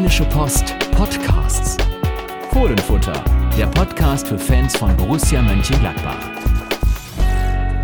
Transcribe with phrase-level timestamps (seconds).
[0.00, 1.76] Rheinische Post Podcasts.
[2.52, 3.22] Fohlenfutter,
[3.58, 6.16] der Podcast für Fans von Borussia Mönchengladbach.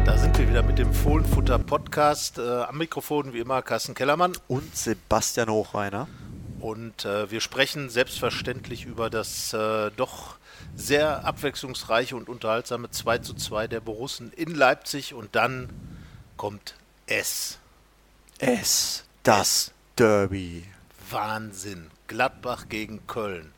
[0.06, 2.38] Da sind wir wieder mit dem Fohlenfutter Podcast.
[2.38, 4.32] Äh, am Mikrofon wie immer Carsten Kellermann.
[4.48, 6.08] Und Sebastian Hochreiner.
[6.58, 10.37] Und äh, wir sprechen selbstverständlich über das äh, doch
[10.74, 15.12] sehr abwechslungsreiche und unterhaltsame 2 zu 2 der Borussen in Leipzig.
[15.12, 15.69] Und dann
[16.38, 17.59] kommt es.
[18.38, 20.64] Es, das Derby.
[21.11, 21.91] Wahnsinn.
[22.07, 23.52] Gladbach gegen Köln.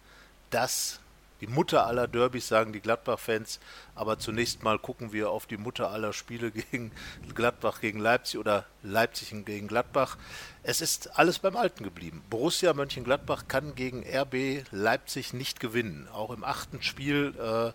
[0.50, 1.00] Das,
[1.40, 3.60] die Mutter aller Derbys, sagen die Gladbach-Fans.
[3.94, 6.92] Aber zunächst mal gucken wir auf die Mutter aller Spiele gegen
[7.34, 10.16] Gladbach gegen Leipzig oder Leipzig gegen Gladbach.
[10.62, 12.22] Es ist alles beim Alten geblieben.
[12.30, 16.08] Borussia Mönchengladbach kann gegen RB Leipzig nicht gewinnen.
[16.12, 17.72] Auch im achten Spiel äh,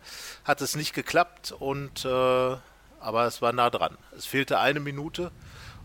[0.47, 2.57] hat es nicht geklappt und äh,
[2.99, 3.97] aber es war nah dran.
[4.15, 5.31] Es fehlte eine Minute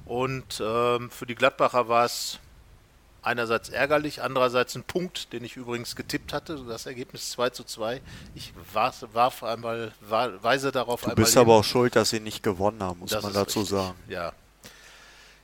[0.04, 2.38] und ähm, für die Gladbacher war es
[3.28, 6.56] einerseits ärgerlich, andererseits ein Punkt, den ich übrigens getippt hatte.
[6.66, 8.00] Das Ergebnis 2 zu 2.
[8.34, 11.24] Ich warf, warf einmal, war, weise darauf du einmal.
[11.24, 13.98] bist aber auch schuld, dass sie nicht gewonnen haben, muss Das man dazu richtig, sagen.
[14.08, 14.32] Ja.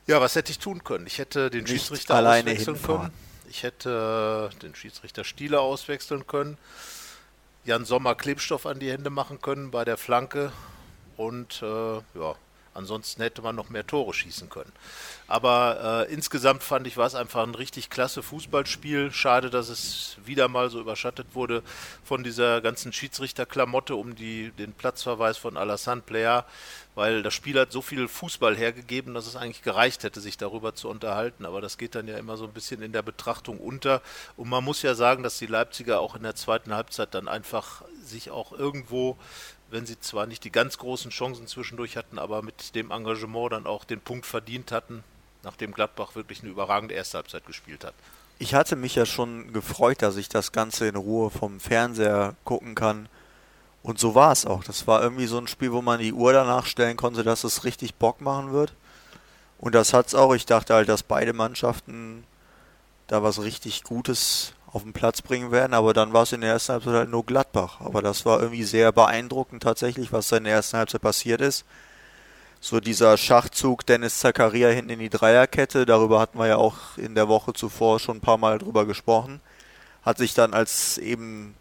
[0.06, 1.06] Ja, was hätte ich tun können?
[1.06, 3.00] Ich hätte den Nicht Schiedsrichter alleine auswechseln hinfahren.
[3.02, 3.14] können.
[3.50, 6.58] Ich hätte den Schiedsrichter Stieler auswechseln können.
[7.64, 10.52] Jan Sommer Klebstoff an die Hände machen können bei der Flanke.
[11.16, 12.34] Und äh, ja,
[12.75, 14.72] ansonsten hätte man noch mehr Tore schießen können.
[15.27, 19.11] Aber äh, insgesamt fand ich, war es einfach ein richtig klasse Fußballspiel.
[19.11, 21.62] Schade, dass es wieder mal so überschattet wurde
[22.05, 26.45] von dieser ganzen Schiedsrichterklamotte um die, den Platzverweis von Alassane Player,
[26.95, 30.75] weil das Spiel hat so viel Fußball hergegeben, dass es eigentlich gereicht hätte, sich darüber
[30.75, 31.47] zu unterhalten.
[31.47, 34.02] Aber das geht dann ja immer so ein bisschen in der Betrachtung unter.
[34.36, 37.83] Und man muss ja sagen, dass die Leipziger auch in der zweiten Halbzeit dann einfach
[38.05, 39.17] sich auch irgendwo
[39.75, 43.67] wenn sie zwar nicht die ganz großen Chancen zwischendurch hatten, aber mit dem Engagement dann
[43.67, 45.03] auch den Punkt verdient hatten,
[45.42, 47.92] nachdem Gladbach wirklich eine überragende erste Halbzeit gespielt hat.
[48.39, 52.77] Ich hatte mich ja schon gefreut, dass ich das Ganze in Ruhe vom Fernseher gucken
[52.77, 53.08] kann.
[53.83, 54.62] Und so war es auch.
[54.62, 57.64] Das war irgendwie so ein Spiel, wo man die Uhr danach stellen konnte, dass es
[57.64, 58.73] richtig Bock machen wird.
[59.58, 60.34] Und das hat's auch.
[60.34, 62.24] Ich dachte halt, dass beide Mannschaften
[63.08, 66.51] da was richtig Gutes auf den Platz bringen werden, aber dann war es in der
[66.51, 67.80] ersten Halbzeit halt nur Gladbach.
[67.80, 71.64] Aber das war irgendwie sehr beeindruckend tatsächlich, was da in der ersten Halbzeit passiert ist.
[72.61, 77.14] So dieser Schachzug Dennis Zakaria hinten in die Dreierkette, darüber hatten wir ja auch in
[77.14, 79.40] der Woche zuvor schon ein paar Mal drüber gesprochen,
[80.02, 81.55] hat sich dann als eben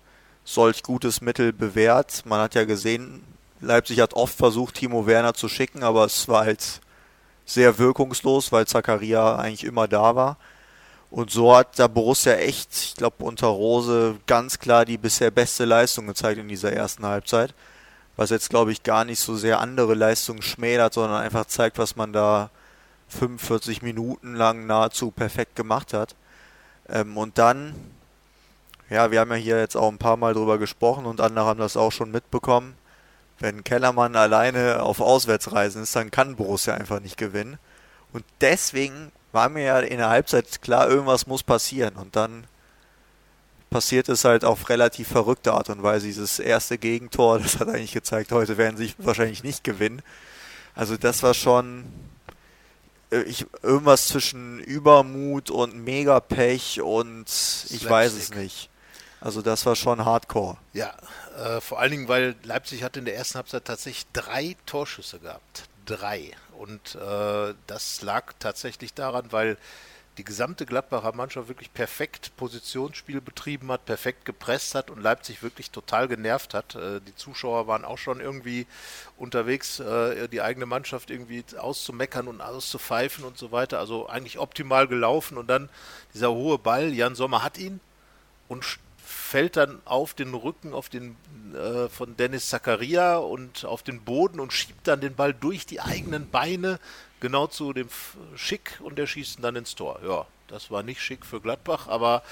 [0.43, 2.25] solch gutes Mittel bewährt.
[2.25, 3.23] Man hat ja gesehen,
[3.61, 6.81] Leipzig hat oft versucht, Timo Werner zu schicken, aber es war halt
[7.45, 10.37] sehr wirkungslos, weil Zakaria eigentlich immer da war.
[11.13, 15.63] Und so hat der Borussia echt, ich glaube, unter Rose ganz klar die bisher beste
[15.63, 17.53] Leistung gezeigt in dieser ersten Halbzeit.
[18.15, 21.95] Was jetzt, glaube ich, gar nicht so sehr andere Leistungen schmälert, sondern einfach zeigt, was
[21.95, 22.49] man da
[23.09, 26.15] 45 Minuten lang nahezu perfekt gemacht hat.
[26.89, 27.75] Ähm, und dann,
[28.89, 31.59] ja, wir haben ja hier jetzt auch ein paar Mal drüber gesprochen und andere haben
[31.59, 32.73] das auch schon mitbekommen.
[33.37, 37.59] Wenn Kellermann alleine auf Auswärtsreisen ist, dann kann Borussia einfach nicht gewinnen.
[38.13, 41.95] Und deswegen war mir ja in der Halbzeit klar, irgendwas muss passieren.
[41.95, 42.45] Und dann
[43.69, 46.05] passiert es halt auf relativ verrückte Art und Weise.
[46.05, 50.01] Dieses erste Gegentor, das hat eigentlich gezeigt, heute werden sie wahrscheinlich nicht gewinnen.
[50.75, 51.83] Also das war schon
[53.11, 57.25] äh, ich, irgendwas zwischen Übermut und Megapech und
[57.69, 58.69] ich weiß es nicht.
[59.19, 60.57] Also das war schon Hardcore.
[60.73, 60.93] Ja,
[61.37, 65.63] äh, vor allen Dingen, weil Leipzig hat in der ersten Halbzeit tatsächlich drei Torschüsse gehabt.
[65.85, 66.31] Drei.
[66.57, 69.57] Und äh, das lag tatsächlich daran, weil
[70.17, 75.71] die gesamte Gladbacher Mannschaft wirklich perfekt Positionsspiel betrieben hat, perfekt gepresst hat und Leipzig wirklich
[75.71, 76.75] total genervt hat.
[76.75, 78.67] Äh, die Zuschauer waren auch schon irgendwie
[79.17, 83.79] unterwegs, äh, die eigene Mannschaft irgendwie auszumeckern und auszupfeifen und so weiter.
[83.79, 85.69] Also eigentlich optimal gelaufen und dann
[86.13, 87.79] dieser hohe Ball, Jan Sommer hat ihn
[88.47, 88.63] und
[89.13, 91.15] fällt dann auf den Rücken auf den
[91.53, 95.81] äh, von Dennis Zakaria und auf den Boden und schiebt dann den Ball durch die
[95.81, 96.79] eigenen Beine
[97.19, 97.87] genau zu dem
[98.35, 99.99] Schick und der schießt dann ins Tor.
[100.05, 102.23] Ja, das war nicht schick für Gladbach, aber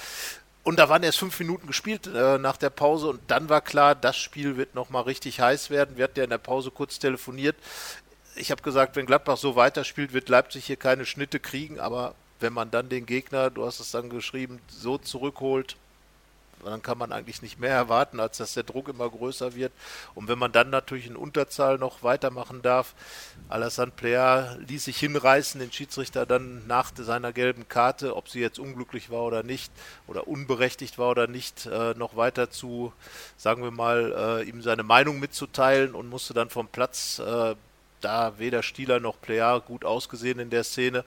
[0.63, 3.95] und da waren erst fünf Minuten gespielt äh, nach der Pause und dann war klar,
[3.95, 5.97] das Spiel wird nochmal richtig heiß werden.
[5.97, 7.55] Wir hatten ja in der Pause kurz telefoniert.
[8.35, 12.53] Ich habe gesagt, wenn Gladbach so weiterspielt, wird Leipzig hier keine Schnitte kriegen, aber wenn
[12.53, 15.77] man dann den Gegner, du hast es dann geschrieben, so zurückholt,
[16.69, 19.71] dann kann man eigentlich nicht mehr erwarten, als dass der Druck immer größer wird.
[20.15, 22.93] Und wenn man dann natürlich in Unterzahl noch weitermachen darf,
[23.49, 28.59] Alassane Player ließ sich hinreißen, den Schiedsrichter dann nach seiner gelben Karte, ob sie jetzt
[28.59, 29.71] unglücklich war oder nicht,
[30.07, 32.93] oder unberechtigt war oder nicht, äh, noch weiter zu,
[33.37, 37.55] sagen wir mal, äh, ihm seine Meinung mitzuteilen und musste dann vom Platz, äh,
[38.01, 41.05] da weder Stieler noch Player gut ausgesehen in der Szene,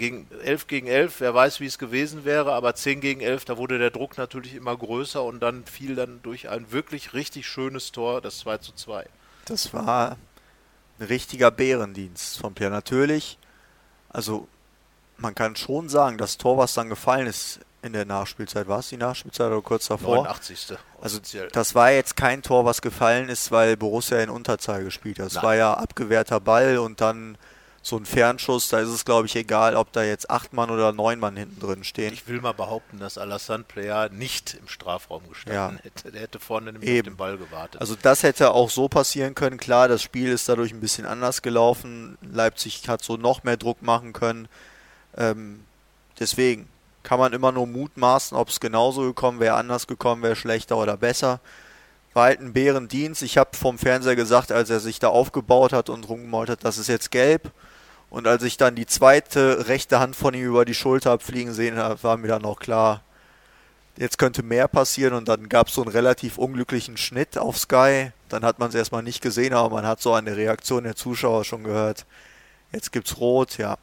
[0.00, 3.56] gegen 11 gegen 11, wer weiß, wie es gewesen wäre, aber 10 gegen 11, da
[3.56, 7.92] wurde der Druck natürlich immer größer und dann fiel dann durch ein wirklich richtig schönes
[7.92, 9.06] Tor das 2 zu 2.
[9.44, 10.16] Das war
[10.98, 12.72] ein richtiger Bärendienst von Pierre.
[12.72, 13.38] Natürlich,
[14.08, 14.48] also
[15.18, 18.88] man kann schon sagen, das Tor, was dann gefallen ist in der Nachspielzeit, war es
[18.88, 20.16] die Nachspielzeit oder kurz davor?
[20.16, 20.78] 89.
[21.00, 21.20] Also
[21.52, 25.28] das war jetzt kein Tor, was gefallen ist, weil Borussia in Unterzahl gespielt hat.
[25.28, 27.38] Es war ja abgewehrter Ball und dann
[27.82, 30.92] so ein Fernschuss, da ist es, glaube ich, egal, ob da jetzt acht Mann oder
[30.92, 32.12] neun Mann hinten drin stehen.
[32.12, 35.82] Ich will mal behaupten, dass Alassane Player nicht im Strafraum gestanden ja.
[35.82, 36.12] hätte.
[36.12, 37.08] Der hätte vorne nämlich Eben.
[37.08, 37.80] auf den Ball gewartet.
[37.80, 39.56] Also das hätte auch so passieren können.
[39.56, 42.18] Klar, das Spiel ist dadurch ein bisschen anders gelaufen.
[42.20, 44.48] Leipzig hat so noch mehr Druck machen können.
[45.16, 45.64] Ähm,
[46.18, 46.68] deswegen
[47.02, 50.98] kann man immer nur mutmaßen, ob es genauso gekommen wäre, anders gekommen wäre, schlechter oder
[50.98, 51.40] besser.
[52.12, 53.22] War halt ein Bärendienst.
[53.22, 56.76] Ich habe vom Fernseher gesagt, als er sich da aufgebaut hat und rumgemalt hat, das
[56.76, 57.50] ist jetzt gelb.
[58.10, 61.76] Und als ich dann die zweite rechte Hand von ihm über die Schulter abfliegen sehen
[61.76, 63.02] habe, war mir dann auch klar,
[63.96, 65.14] jetzt könnte mehr passieren.
[65.14, 68.10] Und dann gab es so einen relativ unglücklichen Schnitt auf Sky.
[68.28, 71.44] Dann hat man es erstmal nicht gesehen, aber man hat so eine Reaktion der Zuschauer
[71.44, 72.04] schon gehört.
[72.72, 73.78] Jetzt gibt's Rot, ja.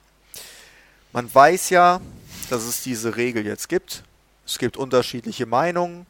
[1.14, 2.02] Man weiß ja,
[2.50, 4.04] dass es diese Regel jetzt gibt.
[4.46, 6.06] Es gibt unterschiedliche Meinungen,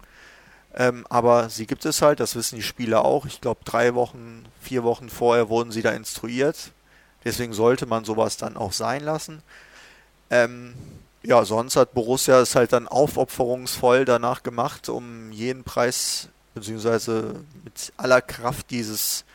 [0.76, 3.26] ähm, aber sie gibt es halt, das wissen die Spieler auch.
[3.26, 6.72] Ich glaube, drei Wochen, vier Wochen vorher wurden sie da instruiert.
[7.28, 9.44] Deswegen sollte man sowas dann auch sein lassen.
[10.30, 10.74] Ähm,
[11.24, 17.36] ja, sonst hat Borussia es halt dann aufopferungsvoll danach gemacht, um jeden Preis, beziehungsweise
[17.66, 19.26] mit aller Kraft dieses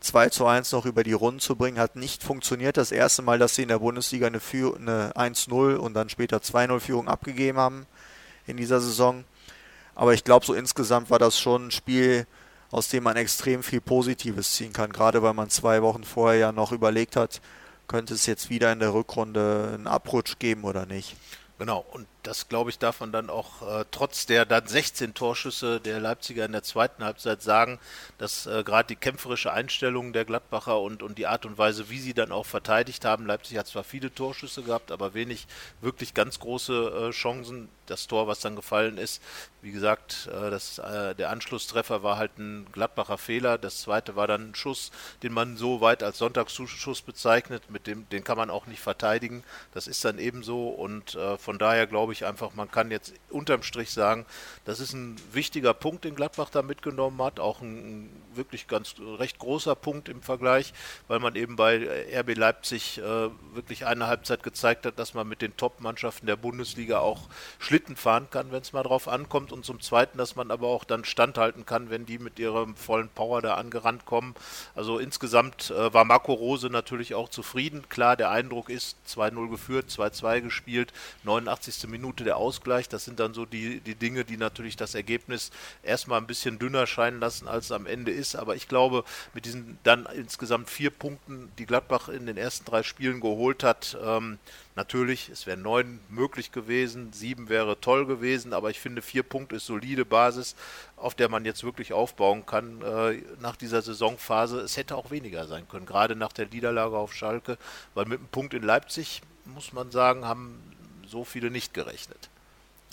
[0.00, 2.76] 2 zu 1 noch über die Runden zu bringen, hat nicht funktioniert.
[2.76, 7.06] Das erste Mal, dass sie in der Bundesliga eine, eine 1-0 und dann später 2-0-Führung
[7.06, 7.86] abgegeben haben
[8.48, 9.22] in dieser Saison.
[9.94, 12.26] Aber ich glaube, so insgesamt war das schon ein Spiel,
[12.70, 14.92] aus dem man extrem viel Positives ziehen kann.
[14.92, 17.40] Gerade weil man zwei Wochen vorher ja noch überlegt hat,
[17.88, 21.16] könnte es jetzt wieder in der Rückrunde einen Abrutsch geben oder nicht.
[21.58, 25.80] Genau, und das glaube ich darf man dann auch äh, trotz der dann 16 Torschüsse
[25.80, 27.78] der Leipziger in der zweiten Halbzeit sagen,
[28.18, 32.00] dass äh, gerade die kämpferische Einstellung der Gladbacher und, und die Art und Weise, wie
[32.00, 35.46] sie dann auch verteidigt haben, Leipzig hat zwar viele Torschüsse gehabt, aber wenig
[35.80, 37.68] wirklich ganz große äh, Chancen.
[37.86, 39.22] Das Tor, was dann gefallen ist,
[39.62, 43.58] wie gesagt, äh, das, äh, der Anschlusstreffer war halt ein Gladbacher Fehler.
[43.58, 44.92] Das zweite war dann ein Schuss,
[45.24, 49.42] den man so weit als Sonntagsschuss bezeichnet, mit dem den kann man auch nicht verteidigen.
[49.74, 53.14] Das ist dann ebenso und äh, von daher glaube ich, ich einfach, man kann jetzt
[53.30, 54.26] unterm Strich sagen,
[54.64, 59.38] das ist ein wichtiger Punkt, den Gladbach da mitgenommen hat, auch ein, wirklich ganz recht
[59.38, 60.72] großer Punkt im Vergleich,
[61.08, 65.42] weil man eben bei RB Leipzig äh, wirklich eine Halbzeit gezeigt hat, dass man mit
[65.42, 67.28] den Top-Mannschaften der Bundesliga auch
[67.58, 70.84] Schlitten fahren kann, wenn es mal drauf ankommt und zum Zweiten, dass man aber auch
[70.84, 74.34] dann standhalten kann, wenn die mit ihrem vollen Power da angerannt kommen.
[74.74, 77.88] Also insgesamt äh, war Marco Rose natürlich auch zufrieden.
[77.88, 80.92] Klar, der Eindruck ist 2-0 geführt, 2-2 gespielt,
[81.24, 81.88] 89.
[81.88, 82.88] Minute Minute der Ausgleich.
[82.88, 85.50] Das sind dann so die, die Dinge, die natürlich das Ergebnis
[85.82, 88.36] erstmal ein bisschen dünner scheinen lassen, als es am Ende ist.
[88.36, 89.04] Aber ich glaube,
[89.34, 93.98] mit diesen dann insgesamt vier Punkten, die Gladbach in den ersten drei Spielen geholt hat,
[94.04, 94.38] ähm,
[94.76, 99.56] Natürlich, es wären neun möglich gewesen, sieben wäre toll gewesen, aber ich finde, vier Punkte
[99.56, 100.54] ist solide Basis,
[100.96, 104.60] auf der man jetzt wirklich aufbauen kann äh, nach dieser Saisonphase.
[104.60, 107.56] Es hätte auch weniger sein können, gerade nach der Niederlage auf Schalke,
[107.94, 110.60] weil mit einem Punkt in Leipzig, muss man sagen, haben
[111.08, 112.28] so viele nicht gerechnet.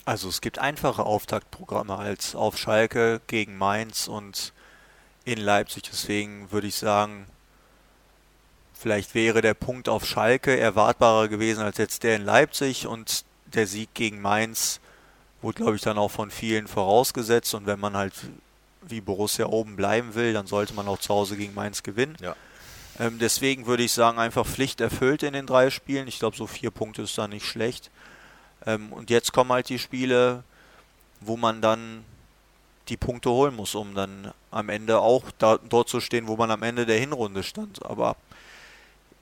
[0.05, 4.51] Also es gibt einfache Auftaktprogramme als auf Schalke gegen Mainz und
[5.25, 5.83] in Leipzig.
[5.83, 7.25] Deswegen würde ich sagen,
[8.73, 13.67] vielleicht wäre der Punkt auf Schalke erwartbarer gewesen als jetzt der in Leipzig und der
[13.67, 14.79] Sieg gegen Mainz
[15.41, 17.53] wurde, glaube ich, dann auch von vielen vorausgesetzt.
[17.53, 18.13] Und wenn man halt
[18.81, 22.17] wie Borussia oben bleiben will, dann sollte man auch zu Hause gegen Mainz gewinnen.
[22.19, 22.35] Ja.
[22.99, 26.07] Ähm, deswegen würde ich sagen, einfach Pflicht erfüllt in den drei Spielen.
[26.07, 27.89] Ich glaube, so vier Punkte ist da nicht schlecht.
[28.65, 30.43] Ähm, und jetzt kommen halt die Spiele,
[31.21, 32.03] wo man dann
[32.89, 36.51] die Punkte holen muss, um dann am Ende auch da, dort zu stehen, wo man
[36.51, 37.85] am Ende der Hinrunde stand.
[37.85, 38.15] Aber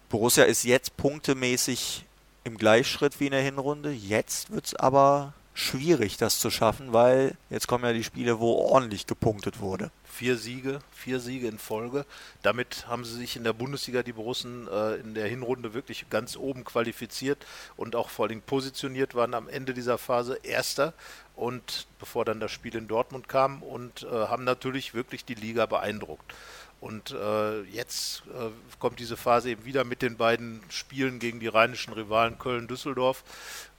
[0.10, 2.06] Borussia ist jetzt punktemäßig
[2.44, 3.92] im Gleichschritt wie in der Hinrunde.
[3.92, 8.54] Jetzt wird es aber schwierig, das zu schaffen, weil jetzt kommen ja die Spiele, wo
[8.54, 12.06] ordentlich gepunktet wurde vier Siege, vier Siege in Folge.
[12.42, 16.36] Damit haben sie sich in der Bundesliga, die Borussen, äh, in der Hinrunde wirklich ganz
[16.36, 17.46] oben qualifiziert
[17.78, 20.94] und auch vor allem positioniert waren am Ende dieser Phase Erster
[21.36, 25.66] und bevor dann das Spiel in Dortmund kam und äh, haben natürlich wirklich die Liga
[25.66, 26.36] beeindruckt.
[26.82, 31.48] Und äh, jetzt äh, kommt diese Phase eben wieder mit den beiden Spielen gegen die
[31.48, 33.24] rheinischen Rivalen Köln-Düsseldorf.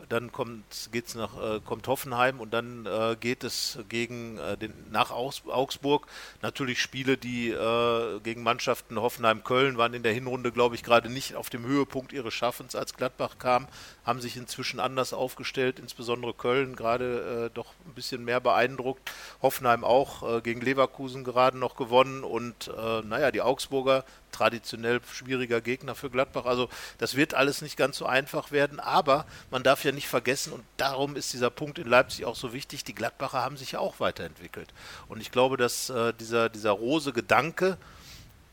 [0.09, 4.73] Dann kommt, geht's nach, äh, kommt Hoffenheim und dann äh, geht es gegen äh, den,
[4.93, 6.07] nach Augsburg.
[6.43, 11.35] Natürlich Spiele, die äh, gegen Mannschaften Hoffenheim-Köln waren in der Hinrunde, glaube ich, gerade nicht
[11.35, 13.67] auf dem Höhepunkt ihres Schaffens, als Gladbach kam,
[14.05, 19.11] haben sich inzwischen anders aufgestellt, insbesondere Köln gerade doch ein bisschen mehr beeindruckt.
[19.41, 25.95] Hoffenheim auch gegen Leverkusen gerade noch gewonnen und äh, naja, die Augsburger traditionell schwieriger Gegner
[25.95, 26.45] für Gladbach.
[26.45, 26.69] Also
[26.99, 30.63] das wird alles nicht ganz so einfach werden, aber man darf ja nicht vergessen, und
[30.77, 34.01] darum ist dieser Punkt in Leipzig auch so wichtig, die Gladbacher haben sich ja auch
[34.01, 34.73] weiterentwickelt.
[35.09, 37.79] Und ich glaube, dass äh, dieser, dieser rose Gedanke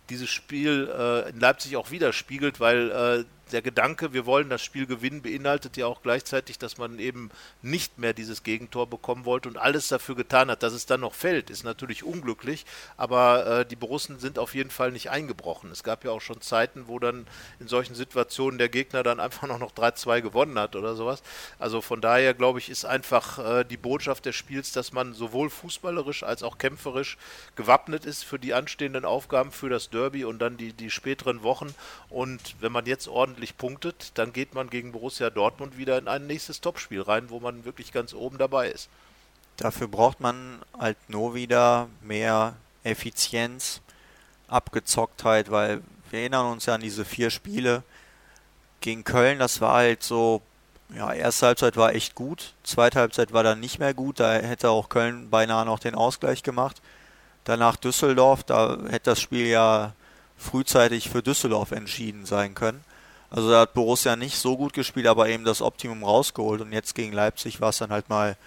[0.10, 4.86] dieses Spiel äh, in Leipzig auch widerspiegelt, weil äh, der Gedanke, wir wollen das Spiel
[4.86, 7.29] gewinnen, beinhaltet ja auch gleichzeitig, dass man eben
[7.62, 11.13] nicht mehr dieses Gegentor bekommen wollte und alles dafür getan hat, dass es dann noch
[11.13, 12.65] fällt, ist natürlich unglücklich,
[12.98, 15.72] aber äh, die Borussen sind auf jeden Fall nicht eingebrochen.
[15.72, 17.27] Es gab ja auch schon Zeiten, wo dann
[17.60, 21.24] in solchen Situationen der Gegner dann einfach noch, noch 3-2 gewonnen hat oder sowas.
[21.58, 25.50] Also von daher glaube ich, ist einfach äh, die Botschaft des Spiels, dass man sowohl
[25.50, 27.18] fußballerisch als auch kämpferisch
[27.56, 31.74] gewappnet ist für die anstehenden Aufgaben, für das Derby und dann die, die späteren Wochen.
[32.10, 36.10] Und wenn man jetzt ordentlich ordentlich punktet, dann geht man gegen Borussia Dortmund wieder in
[36.10, 38.89] ein nächstes Topspiel rein, wo man wirklich ganz oben dabei ist.
[39.55, 43.79] Dafür braucht man halt nur wieder mehr Effizienz,
[44.50, 47.84] Abgezocktheit, weil wir erinnern uns ja an diese vier Spiele
[48.81, 50.41] gegen Köln, das war halt so,
[50.93, 54.69] ja, erste Halbzeit war echt gut, zweite Halbzeit war dann nicht mehr gut, da hätte
[54.69, 56.81] auch Köln beinahe noch den Ausgleich gemacht.
[57.46, 59.93] Danach Düsseldorf, da hätte das Spiel ja
[60.38, 62.84] frühzeitig für Düsseldorf entschieden sein können.
[63.32, 66.62] Also da hat Borussia nicht so gut gespielt, aber eben das Optimum rausgeholt.
[66.62, 68.38] Und jetzt gegen Leipzig war es dann halt mal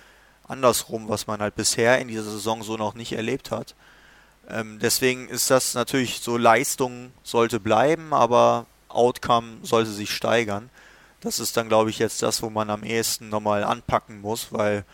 [0.48, 3.74] andersrum, was man halt bisher in dieser Saison so noch nicht erlebt hat.
[4.48, 10.68] Ähm, deswegen ist das natürlich so, Leistung sollte bleiben, aber Outcome sollte sich steigern.
[11.20, 14.84] Das ist dann, glaube ich, jetzt das, wo man am ehesten nochmal anpacken muss, weil,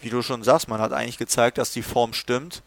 [0.00, 2.62] wie du schon sagst, man hat eigentlich gezeigt, dass die Form stimmt.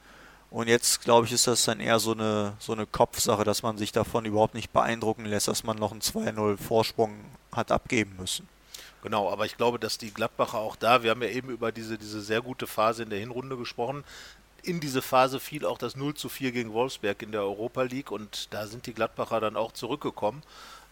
[0.53, 3.79] Und jetzt, glaube ich, ist das dann eher so eine, so eine Kopfsache, dass man
[3.79, 7.15] sich davon überhaupt nicht beeindrucken lässt, dass man noch einen 2-0 Vorsprung
[7.51, 8.47] hat abgeben müssen.
[9.01, 11.97] Genau, aber ich glaube, dass die Gladbacher auch da, wir haben ja eben über diese,
[11.97, 14.03] diese sehr gute Phase in der Hinrunde gesprochen,
[14.61, 18.11] in diese Phase fiel auch das 0 zu 4 gegen Wolfsberg in der Europa League
[18.11, 20.43] und da sind die Gladbacher dann auch zurückgekommen.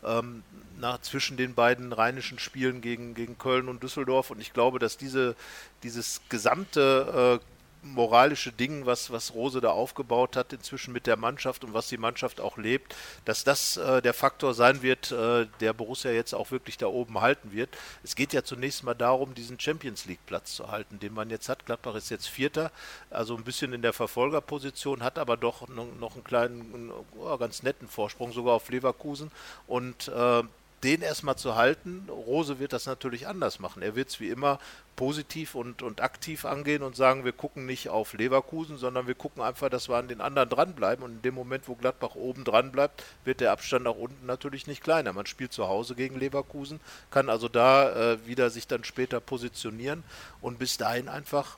[0.04, 0.42] Ähm,
[0.80, 4.32] nach, zwischen den beiden rheinischen Spielen gegen, gegen Köln und Düsseldorf.
[4.32, 5.36] Und ich glaube, dass diese,
[5.84, 7.51] dieses gesamte äh,
[7.84, 11.98] moralische Ding, was, was Rose da aufgebaut hat, inzwischen mit der Mannschaft und was die
[11.98, 12.96] Mannschaft auch lebt,
[13.26, 17.22] dass das äh, der Faktor sein wird, äh, der Borussia jetzt auch wirklich da oben
[17.22, 17.70] halten wird.
[18.04, 21.50] Es geht ja zunächst mal darum, diesen Champions League Platz zu halten, den man jetzt
[21.50, 21.66] hat.
[21.66, 22.72] Gladbach ist jetzt Vierter,
[23.10, 27.88] also ein bisschen in der Verfolgerposition, hat aber doch noch einen kleinen, oh, ganz netten
[27.88, 29.32] Vorsprung sogar auf Leverkusen
[29.68, 30.44] und äh,
[30.84, 32.08] den erstmal zu halten.
[32.10, 33.82] Rose wird das natürlich anders machen.
[33.82, 34.60] Er wird es wie immer
[34.96, 39.42] positiv und, und aktiv angehen und sagen, wir gucken nicht auf Leverkusen, sondern wir gucken
[39.42, 41.04] einfach, dass wir an den anderen dranbleiben.
[41.04, 44.68] Und in dem Moment, wo Gladbach oben dran bleibt, wird der Abstand nach unten natürlich
[44.68, 45.14] nicht kleiner.
[45.14, 50.04] Man spielt zu Hause gegen Leverkusen, kann also da äh, wieder sich dann später positionieren
[50.42, 51.58] und bis dahin einfach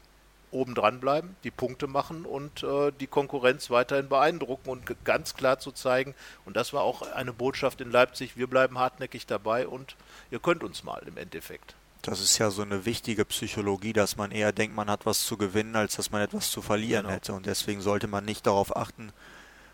[0.54, 5.60] oben dran bleiben, die Punkte machen und äh, die Konkurrenz weiterhin beeindrucken und ganz klar
[5.60, 9.96] zu zeigen, und das war auch eine Botschaft in Leipzig, wir bleiben hartnäckig dabei und
[10.32, 11.76] ihr könnt uns mal im Endeffekt.
[12.04, 15.38] Das ist ja so eine wichtige Psychologie, dass man eher denkt, man hat was zu
[15.38, 17.16] gewinnen, als dass man etwas zu verlieren genau.
[17.16, 17.34] hätte.
[17.34, 19.14] Und deswegen sollte man nicht darauf achten,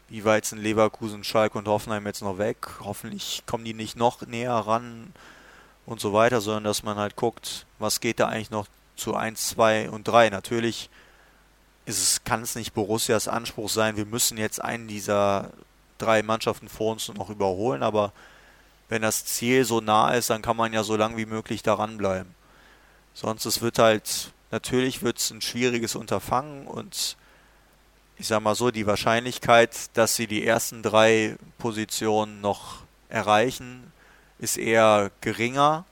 [0.09, 2.67] wie weit sind Leverkusen, Schalke und Hoffenheim jetzt noch weg.
[2.81, 5.11] Hoffentlich kommen die nicht noch näher ran
[5.87, 8.67] und so weiter, sondern dass man halt guckt, was geht da eigentlich noch
[8.99, 10.29] zu 1, 2 und 3.
[10.29, 10.89] Natürlich
[11.85, 15.49] ist es, kann es nicht Borussias Anspruch sein, wir müssen jetzt einen dieser
[15.97, 18.13] drei Mannschaften vor uns noch überholen, aber
[18.89, 21.97] wenn das Ziel so nah ist, dann kann man ja so lange wie möglich daran
[21.97, 22.33] bleiben.
[23.13, 27.17] Sonst es wird halt, natürlich wird es ein schwieriges Unterfangen und
[28.17, 33.91] ich sag mal so, die Wahrscheinlichkeit, dass sie die ersten drei Positionen noch erreichen,
[34.39, 35.85] ist eher geringer,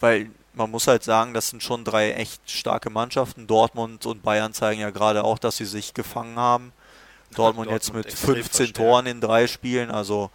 [0.00, 3.46] weil man muss halt sagen, das sind schon drei echt starke Mannschaften.
[3.46, 6.72] Dortmund und Bayern zeigen ja gerade auch, dass sie sich gefangen haben.
[7.34, 8.76] Dortmund, Dortmund jetzt mit 15 verstärkt.
[8.76, 10.30] Toren in drei Spielen, also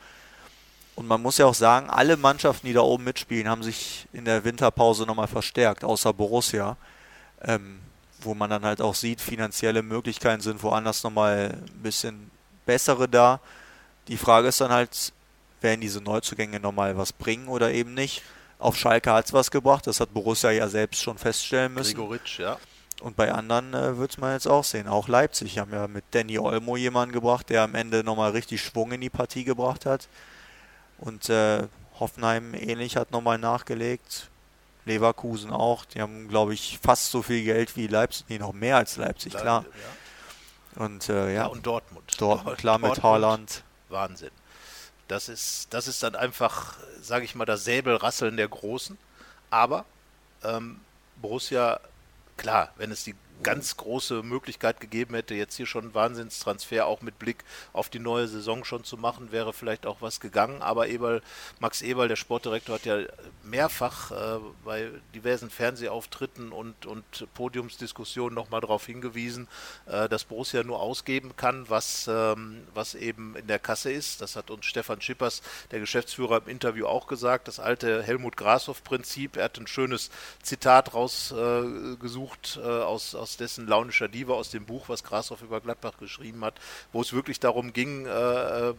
[0.95, 4.23] und man muss ja auch sagen, alle Mannschaften, die da oben mitspielen, haben sich in
[4.23, 6.77] der Winterpause nochmal verstärkt, außer Borussia.
[7.43, 7.79] Ähm,
[8.21, 12.31] wo man dann halt auch sieht, finanzielle Möglichkeiten sind woanders nochmal ein bisschen
[12.65, 13.39] bessere da.
[14.07, 15.13] Die Frage ist dann halt,
[15.61, 18.23] werden diese Neuzugänge nochmal was bringen oder eben nicht?
[18.65, 21.95] Auf Schalke hat es was gebracht, das hat Borussia ja selbst schon feststellen müssen.
[21.95, 22.57] Gregoritsch, ja.
[22.99, 24.87] Und bei anderen äh, wird es man jetzt auch sehen.
[24.87, 28.91] Auch Leipzig haben ja mit Danny Olmo jemanden gebracht, der am Ende nochmal richtig Schwung
[28.93, 30.07] in die Partie gebracht hat.
[30.97, 31.67] Und äh,
[31.99, 34.31] Hoffenheim ähnlich hat nochmal nachgelegt.
[34.85, 35.85] Leverkusen auch.
[35.85, 38.25] Die haben, glaube ich, fast so viel Geld wie Leipzig.
[38.29, 39.65] Nee, noch mehr als Leipzig, Le klar.
[40.75, 40.85] Ja.
[40.85, 41.31] Und äh, ja.
[41.33, 41.45] ja.
[41.45, 42.19] Und Dortmund.
[42.19, 43.63] Dortmund, klar Dortmund, mit Haaland.
[43.89, 44.31] Wahnsinn.
[45.07, 48.97] Das ist, das ist dann einfach, sage ich mal, das Säbelrasseln der Großen.
[49.51, 49.85] Aber
[50.43, 50.79] ähm,
[51.21, 51.79] Borussia,
[52.37, 57.01] klar, wenn es die ganz große Möglichkeit gegeben hätte, jetzt hier schon einen Wahnsinnstransfer auch
[57.01, 60.61] mit Blick auf die neue Saison schon zu machen, wäre vielleicht auch was gegangen.
[60.61, 61.21] Aber Eberl,
[61.59, 62.99] Max Eberl, der Sportdirektor, hat ja
[63.43, 69.47] mehrfach äh, bei diversen Fernsehauftritten und, und Podiumsdiskussionen nochmal darauf hingewiesen,
[69.85, 74.21] äh, dass Borussia nur ausgeben kann, was, ähm, was eben in der Kasse ist.
[74.21, 77.47] Das hat uns Stefan Schippers, der Geschäftsführer, im Interview auch gesagt.
[77.47, 79.37] Das alte Helmut Grashoff-Prinzip.
[79.37, 80.09] Er hat ein schönes
[80.41, 85.59] Zitat rausgesucht äh, aus, aus aus dessen launischer Diva aus dem Buch, was Grashoff über
[85.59, 86.53] Gladbach geschrieben hat,
[86.91, 88.75] wo es wirklich darum ging, äh, äh,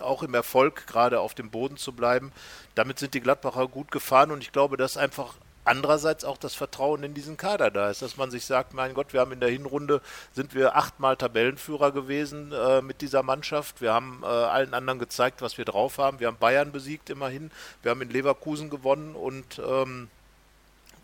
[0.00, 2.30] auch im Erfolg gerade auf dem Boden zu bleiben.
[2.76, 7.02] Damit sind die Gladbacher gut gefahren und ich glaube, dass einfach andererseits auch das Vertrauen
[7.02, 9.50] in diesen Kader da ist, dass man sich sagt, mein Gott, wir haben in der
[9.50, 10.00] Hinrunde
[10.32, 13.80] sind wir achtmal Tabellenführer gewesen äh, mit dieser Mannschaft.
[13.80, 16.20] Wir haben äh, allen anderen gezeigt, was wir drauf haben.
[16.20, 17.50] Wir haben Bayern besiegt immerhin.
[17.82, 20.08] Wir haben in Leverkusen gewonnen und ähm,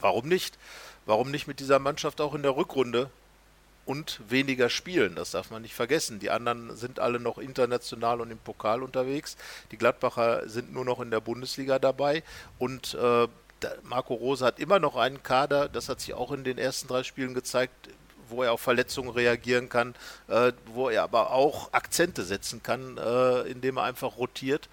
[0.01, 0.59] warum nicht?
[1.07, 3.11] Warum nicht mit dieser Mannschaft auch in der Rückrunde
[3.87, 5.15] und weniger spielen?
[5.15, 6.19] Das darf man nicht vergessen.
[6.19, 9.37] Die anderen sind alle noch international und im Pokal unterwegs.
[9.71, 12.23] Die Gladbacher sind nur noch in der Bundesliga dabei
[12.59, 13.29] und äh,
[13.85, 17.03] Marco Rose hat immer noch einen Kader, das hat sich auch in den ersten drei
[17.03, 17.89] Spielen gezeigt,
[18.29, 19.95] wo er auf Verletzungen reagieren kann,
[20.29, 24.69] äh, wo er aber auch Akzente setzen kann, äh, indem er einfach rotiert.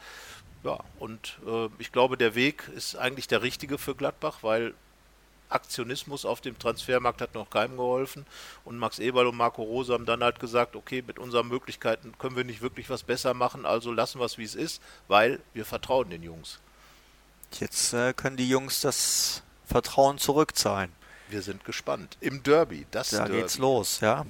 [0.63, 4.73] Ja, und äh, ich glaube, der Weg ist eigentlich der richtige für Gladbach, weil
[5.53, 8.25] Aktionismus auf dem Transfermarkt hat noch keinem geholfen.
[8.65, 12.35] Und Max Eberl und Marco Rose haben dann halt gesagt, okay, mit unseren Möglichkeiten können
[12.35, 15.65] wir nicht wirklich was besser machen, also lassen wir es, wie es ist, weil wir
[15.65, 16.59] vertrauen den Jungs.
[17.59, 20.91] Jetzt äh, können die Jungs das Vertrauen zurückzahlen.
[21.29, 22.17] Wir sind gespannt.
[22.19, 23.33] Im Derby, das Da Derby.
[23.41, 24.25] geht's los, ja.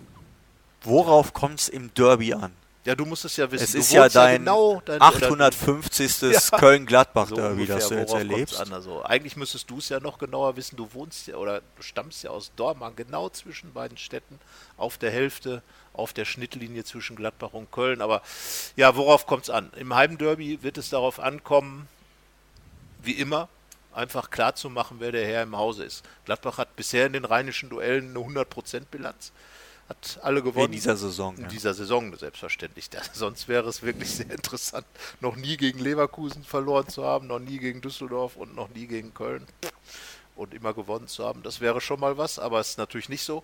[0.82, 2.54] Worauf kommt es im Derby an?
[2.86, 3.64] Ja, du musst es ja wissen.
[3.64, 6.14] Es ist ja dein, genau dein 850.
[6.34, 6.40] Ja.
[6.58, 8.72] Köln-Gladbach-Derby, so das du jetzt erlebst.
[8.72, 10.76] Also, eigentlich müsstest du es ja noch genauer wissen.
[10.76, 14.40] Du wohnst ja oder du stammst ja aus Dortmund, genau zwischen beiden Städten,
[14.78, 15.62] auf der Hälfte,
[15.94, 18.02] auf der Schnittlinie zwischen Gladbach und Köln.
[18.02, 18.22] Aber
[18.76, 19.72] ja, worauf kommt es an?
[19.78, 21.88] Im Heimderby wird es darauf ankommen,
[23.02, 23.48] wie immer,
[23.94, 26.04] einfach klar zu machen, wer der Herr im Hause ist.
[26.26, 29.32] Gladbach hat bisher in den rheinischen Duellen eine 100%-Bilanz
[29.94, 30.66] hat alle gewonnen.
[30.68, 31.36] In dieser Saison.
[31.36, 31.48] In ja.
[31.48, 32.90] dieser Saison selbstverständlich.
[32.90, 34.86] Da, sonst wäre es wirklich sehr interessant,
[35.20, 39.14] noch nie gegen Leverkusen verloren zu haben, noch nie gegen Düsseldorf und noch nie gegen
[39.14, 39.46] Köln
[40.36, 41.44] und immer gewonnen zu haben.
[41.44, 43.44] Das wäre schon mal was, aber es ist natürlich nicht so.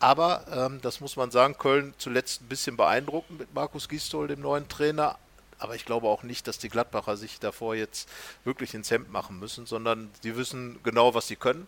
[0.00, 4.40] Aber ähm, das muss man sagen, Köln zuletzt ein bisschen beeindruckend mit Markus Gistol, dem
[4.40, 5.18] neuen Trainer.
[5.58, 8.08] Aber ich glaube auch nicht, dass die Gladbacher sich davor jetzt
[8.44, 11.66] wirklich ins Hemd machen müssen, sondern sie wissen genau, was sie können.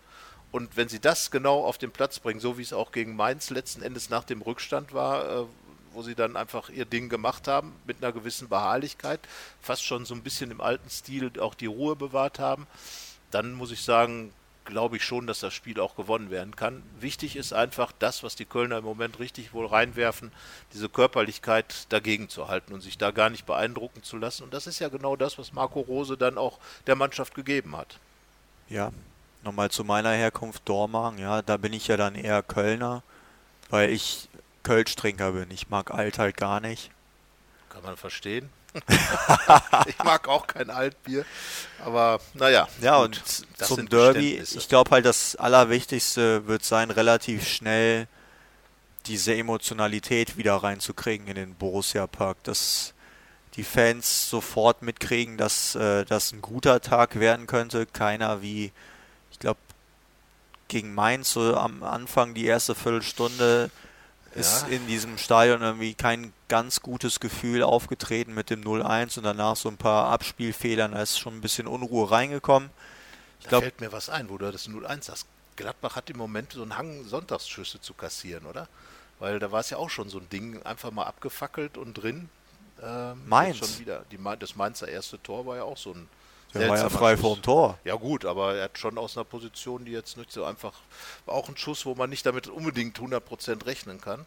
[0.57, 3.51] Und wenn sie das genau auf den Platz bringen, so wie es auch gegen Mainz
[3.51, 5.45] letzten Endes nach dem Rückstand war, äh,
[5.93, 9.21] wo sie dann einfach ihr Ding gemacht haben, mit einer gewissen Beharrlichkeit,
[9.61, 12.67] fast schon so ein bisschen im alten Stil auch die Ruhe bewahrt haben,
[13.31, 14.33] dann muss ich sagen,
[14.65, 16.83] glaube ich schon, dass das Spiel auch gewonnen werden kann.
[17.01, 20.33] Wichtig ist einfach das, was die Kölner im Moment richtig wohl reinwerfen,
[20.73, 24.45] diese Körperlichkeit dagegen zu halten und sich da gar nicht beeindrucken zu lassen.
[24.45, 27.99] Und das ist ja genau das, was Marco Rose dann auch der Mannschaft gegeben hat.
[28.71, 28.91] Ja,
[29.47, 33.03] nochmal zu meiner Herkunft Dormagen, ja, da bin ich ja dann eher Kölner,
[33.71, 34.29] weil ich
[34.63, 35.51] Kölsch-Trinker bin.
[35.51, 36.91] Ich mag Alt halt gar nicht.
[37.71, 38.51] Kann man verstehen.
[39.87, 41.25] ich mag auch kein Altbier,
[41.83, 42.69] aber naja.
[42.83, 48.07] Ja, gut, und zum Derby, ich glaube halt, das Allerwichtigste wird sein, relativ schnell
[49.07, 52.93] diese Emotionalität wieder reinzukriegen in den Borussia Park, dass
[53.55, 57.87] die Fans sofort mitkriegen, dass äh, das ein guter Tag werden könnte.
[57.87, 58.73] Keiner wie
[59.31, 59.61] ich glaube,
[60.69, 63.71] gegen Mainz so am Anfang die erste Viertelstunde
[64.35, 64.77] ist ja.
[64.77, 69.69] in diesem Stadion irgendwie kein ganz gutes Gefühl aufgetreten mit dem 0-1 und danach so
[69.69, 72.71] ein paar Abspielfehlern, da ist schon ein bisschen Unruhe reingekommen.
[73.41, 75.27] Ich da glaub, fällt mir was ein, wo du das 0-1 sagst.
[75.57, 78.69] Gladbach hat im Moment so einen Hang, Sonntagsschüsse zu kassieren, oder?
[79.19, 82.29] Weil da war es ja auch schon so ein Ding, einfach mal abgefackelt und drin.
[82.83, 83.57] Ähm, Mainz.
[83.57, 84.05] Schon wieder.
[84.11, 86.09] Die, das Mainzer erste Tor war ja auch so ein
[86.55, 87.79] der war ja frei vor dem Tor.
[87.85, 90.73] Ja gut, aber er hat schon aus einer Position, die jetzt nicht so einfach,
[91.27, 94.27] war auch ein Schuss, wo man nicht damit unbedingt 100% rechnen kann.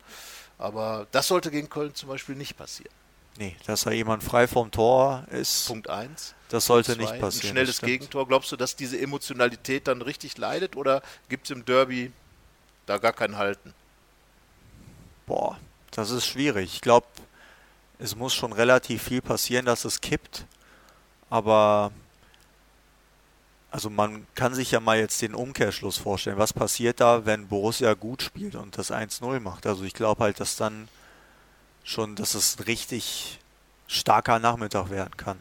[0.58, 2.94] Aber das sollte gegen Köln zum Beispiel nicht passieren.
[3.38, 5.68] Nee, dass da jemand frei vom Tor ist.
[5.68, 6.36] Punkt 1.
[6.50, 7.52] Das sollte nicht passieren.
[7.52, 8.28] Ein schnelles Gegentor.
[8.28, 12.12] Glaubst du, dass diese Emotionalität dann richtig leidet oder gibt es im Derby
[12.86, 13.74] da gar kein Halten?
[15.26, 15.58] Boah,
[15.92, 16.74] das ist schwierig.
[16.74, 17.08] Ich glaube,
[18.00, 20.46] es muss schon relativ viel passieren, dass es kippt.
[21.30, 21.92] Aber
[23.72, 26.38] also man kann sich ja mal jetzt den Umkehrschluss vorstellen.
[26.38, 29.68] Was passiert da, wenn Borussia gut spielt und das 1-0 macht?
[29.68, 30.88] Also ich glaube halt, dass dann
[31.84, 33.40] schon, dass es ein richtig
[33.88, 35.40] starker Nachmittag werden kann,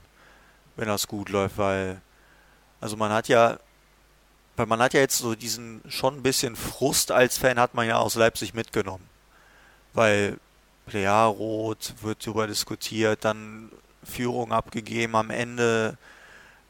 [0.77, 2.01] wenn das gut läuft, weil
[2.81, 3.59] also man hat ja
[4.59, 7.87] weil man hat ja jetzt so diesen schon ein bisschen Frust als Fan hat man
[7.87, 9.09] ja aus Leipzig mitgenommen.
[9.95, 10.38] Weil
[10.93, 13.71] ja, rot wird darüber diskutiert, dann
[14.03, 15.97] Führung abgegeben am Ende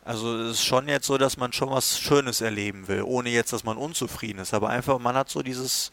[0.08, 3.52] also es ist schon jetzt so, dass man schon was Schönes erleben will, ohne jetzt,
[3.52, 4.54] dass man unzufrieden ist.
[4.54, 5.92] Aber einfach, man hat so dieses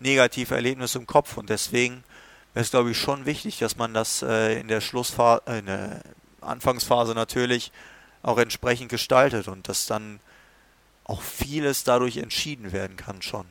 [0.00, 2.02] negative Erlebnis im Kopf und deswegen
[2.54, 5.66] wäre es, glaube ich, schon wichtig, dass man das äh, in der Schlussphase, äh, in
[5.66, 6.02] der
[6.40, 7.70] Anfangsphase natürlich
[8.24, 10.18] auch entsprechend gestaltet und dass dann
[11.04, 13.46] auch vieles dadurch entschieden werden kann schon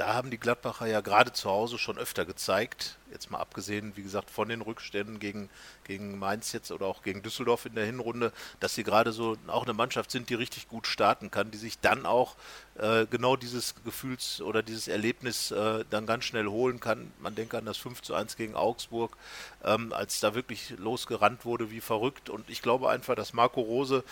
[0.00, 4.02] da haben die Gladbacher ja gerade zu Hause schon öfter gezeigt, jetzt mal abgesehen, wie
[4.02, 5.50] gesagt, von den Rückständen gegen,
[5.84, 9.64] gegen Mainz jetzt oder auch gegen Düsseldorf in der Hinrunde, dass sie gerade so auch
[9.64, 12.36] eine Mannschaft sind, die richtig gut starten kann, die sich dann auch
[12.78, 17.12] äh, genau dieses Gefühls- oder dieses Erlebnis äh, dann ganz schnell holen kann.
[17.18, 19.18] Man denke an das 5 zu 1 gegen Augsburg,
[19.64, 22.30] ähm, als da wirklich losgerannt wurde wie verrückt.
[22.30, 24.02] Und ich glaube einfach, dass Marco Rose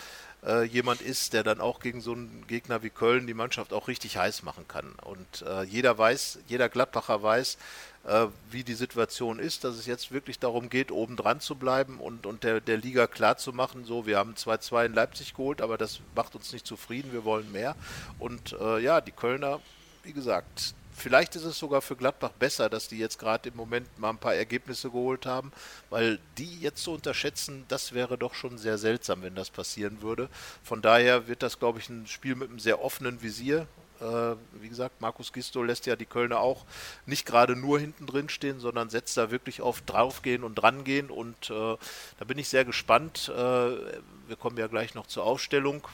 [0.45, 3.87] äh, jemand ist, der dann auch gegen so einen Gegner wie Köln die Mannschaft auch
[3.87, 4.93] richtig heiß machen kann.
[5.03, 7.57] Und äh, jeder weiß, jeder Gladbacher weiß,
[8.05, 11.99] äh, wie die Situation ist, dass es jetzt wirklich darum geht, oben dran zu bleiben
[11.99, 15.61] und, und der, der Liga klar zu machen, so, wir haben 2-2 in Leipzig geholt,
[15.61, 17.75] aber das macht uns nicht zufrieden, wir wollen mehr.
[18.17, 19.59] Und äh, ja, die Kölner,
[20.03, 23.87] wie gesagt, Vielleicht ist es sogar für Gladbach besser, dass die jetzt gerade im Moment
[23.97, 25.53] mal ein paar Ergebnisse geholt haben,
[25.89, 30.27] weil die jetzt zu unterschätzen, das wäre doch schon sehr seltsam, wenn das passieren würde.
[30.61, 33.65] Von daher wird das, glaube ich, ein Spiel mit einem sehr offenen Visier.
[34.01, 36.65] Äh, wie gesagt, Markus Gisto lässt ja die Kölner auch
[37.05, 41.09] nicht gerade nur hinten drin stehen, sondern setzt da wirklich auf draufgehen und drangehen.
[41.09, 41.77] Und äh,
[42.17, 43.29] da bin ich sehr gespannt.
[43.29, 45.87] Äh, wir kommen ja gleich noch zur Aufstellung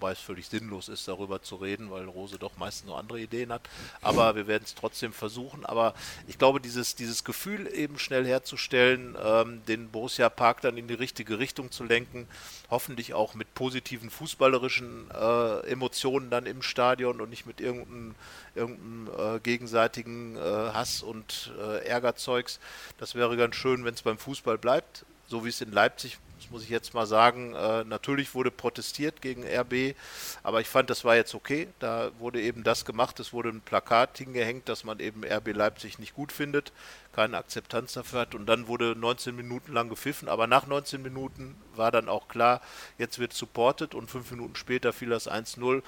[0.00, 3.52] wobei es völlig sinnlos ist, darüber zu reden, weil Rose doch meistens noch andere Ideen
[3.52, 3.60] hat.
[4.00, 5.66] Aber wir werden es trotzdem versuchen.
[5.66, 5.92] Aber
[6.26, 10.94] ich glaube, dieses, dieses Gefühl eben schnell herzustellen, ähm, den Borussia Park dann in die
[10.94, 12.26] richtige Richtung zu lenken,
[12.70, 18.14] hoffentlich auch mit positiven fußballerischen äh, Emotionen dann im Stadion und nicht mit irgendeinem,
[18.54, 22.58] irgendeinem äh, gegenseitigen äh, Hass und äh, Ärgerzeugs.
[22.96, 26.62] Das wäre ganz schön, wenn es beim Fußball bleibt so wie es in Leipzig muss
[26.62, 27.54] ich jetzt mal sagen.
[27.54, 29.96] Äh, natürlich wurde protestiert gegen RB,
[30.44, 31.68] aber ich fand, das war jetzt okay.
[31.80, 35.98] Da wurde eben das gemacht, es wurde ein Plakat hingehängt, dass man eben RB Leipzig
[35.98, 36.72] nicht gut findet,
[37.12, 38.34] keine Akzeptanz dafür hat.
[38.34, 42.60] Und dann wurde 19 Minuten lang gepfiffen, aber nach 19 Minuten war dann auch klar,
[42.96, 43.94] jetzt wird supported.
[43.94, 45.82] Und fünf Minuten später fiel das 1-0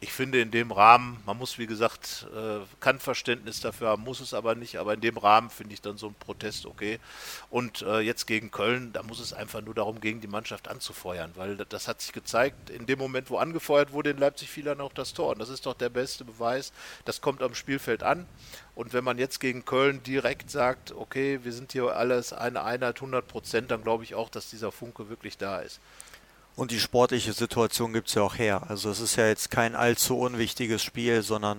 [0.00, 4.20] ich finde in dem Rahmen, man muss wie gesagt, äh, kann Verständnis dafür haben, muss
[4.20, 7.00] es aber nicht, aber in dem Rahmen finde ich dann so ein Protest okay.
[7.48, 11.32] Und äh, jetzt gegen Köln, da muss es einfach nur darum gehen, die Mannschaft anzufeuern,
[11.34, 14.82] weil das hat sich gezeigt, in dem Moment, wo angefeuert wurde in Leipzig, fiel dann
[14.82, 15.30] auch das Tor.
[15.30, 16.72] Und das ist doch der beste Beweis,
[17.06, 18.26] das kommt am Spielfeld an.
[18.74, 22.96] Und wenn man jetzt gegen Köln direkt sagt, okay, wir sind hier alles eine Einheit,
[22.96, 25.80] 100 Prozent, dann glaube ich auch, dass dieser Funke wirklich da ist.
[26.56, 28.62] Und die sportliche Situation gibt es ja auch her.
[28.68, 31.58] Also es ist ja jetzt kein allzu unwichtiges Spiel, sondern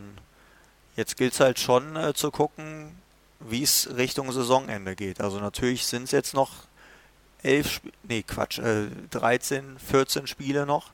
[0.96, 2.98] jetzt gilt es halt schon äh, zu gucken,
[3.40, 5.22] wie es Richtung Saisonende geht.
[5.22, 6.52] Also natürlich sind es jetzt noch
[7.44, 10.92] elf, Sp nee Quatsch, äh, 13, 14 Spiele noch.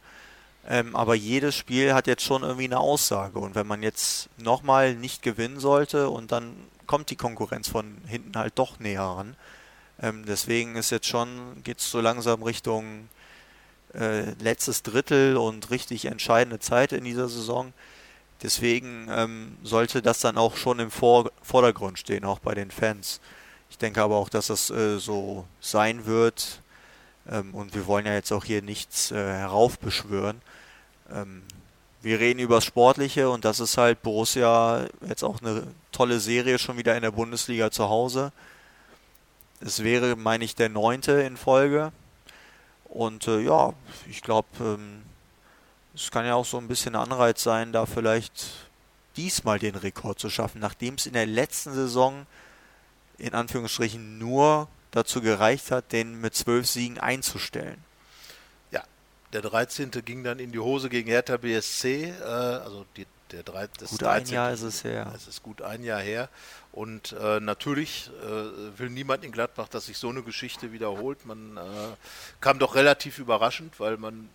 [0.68, 3.39] Ähm, aber jedes Spiel hat jetzt schon irgendwie eine Aussage.
[3.39, 6.56] Und wenn man jetzt nochmal nicht gewinnen sollte und dann
[6.88, 9.36] kommt die Konkurrenz von hinten halt doch näher ran.
[10.02, 13.08] Ähm, deswegen ist jetzt schon, geht es so langsam Richtung
[13.94, 17.74] äh, letztes Drittel und richtig entscheidende Zeit in dieser Saison.
[18.42, 23.22] Deswegen ähm, sollte das dann auch schon im Vor Vordergrund stehen, auch bei den Fans.
[23.70, 26.62] Ich denke aber auch, dass das äh, so sein wird.
[27.30, 30.42] Ähm, und wir wollen ja jetzt auch hier nichts äh, heraufbeschwören.
[31.12, 31.44] Ähm,
[32.02, 36.60] wir reden über das Sportliche und das ist halt Borussia jetzt auch eine tolle Serie
[36.60, 38.34] schon wieder in der Bundesliga zu Hause.
[39.62, 41.94] Es wäre, meine ich, der neunte in Folge.
[42.94, 43.74] Und äh, ja,
[44.08, 45.02] ich glaube, ähm,
[45.96, 48.70] es kann ja auch so ein bisschen Anreiz sein, da vielleicht
[49.18, 52.28] diesmal den Rekord zu schaffen, nachdem es in der letzten Saison
[53.18, 57.84] in Anführungsstrichen nur dazu gereicht hat, den mit zwölf Siegen einzustellen.
[58.70, 58.84] Ja,
[59.34, 59.90] der 13.
[60.06, 64.02] ging dann in die Hose gegen Hertha BSC, äh, also die, der 3, das gut
[64.02, 64.28] 13.
[64.28, 65.12] ein Jahr ist es her.
[65.15, 66.30] Es ist gut ein Jahr her.
[66.72, 71.26] Und äh, natürlich äh, will niemand in Gladbach, dass sich so eine Geschichte wiederholt.
[71.26, 71.62] Man äh,
[72.39, 74.30] kam doch relativ überraschend, weil man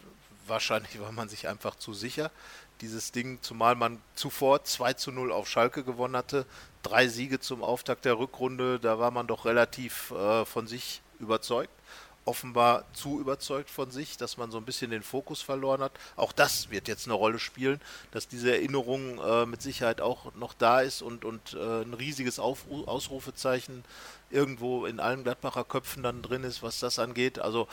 [0.47, 2.31] wahrscheinlich war man sich einfach zu sicher,
[2.81, 6.47] dieses Ding, zumal man zuvor 2 zu 0 auf Schalke gewonnen hatte,
[6.83, 11.73] drei Siege zum Auftakt der Rückrunde, da war man doch relativ äh, von sich überzeugt
[12.29, 15.93] offenbar zu überzeugt von sich, dass man so ein bisschen den Fokus verloren hat.
[16.15, 20.55] Auch das wird jetzt eine Rolle spielen, dass diese Erinnerung äh, mit Sicherheit auch noch
[20.55, 23.85] da ist und, und äh, ein riesiges Aufru Ausrufezeichen
[24.31, 27.39] irgendwo in allen Gladbacher Köpfen dann drin ist, was das angeht.
[27.39, 27.69] Also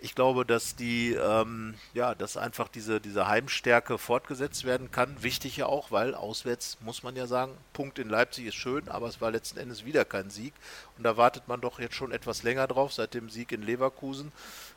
[0.00, 5.22] ich glaube, dass die, ähm, ja, dass einfach diese, diese Heimstärke fortgesetzt werden kann.
[5.22, 9.08] Wichtig ja auch, weil auswärts muss man ja sagen, Punkt in Leipzig ist schön, aber
[9.08, 10.54] es war letzten Endes wieder kein Sieg.
[10.96, 14.32] Und da wartet man doch jetzt schon etwas länger drauf, seit dem Sieg in Leverkusen.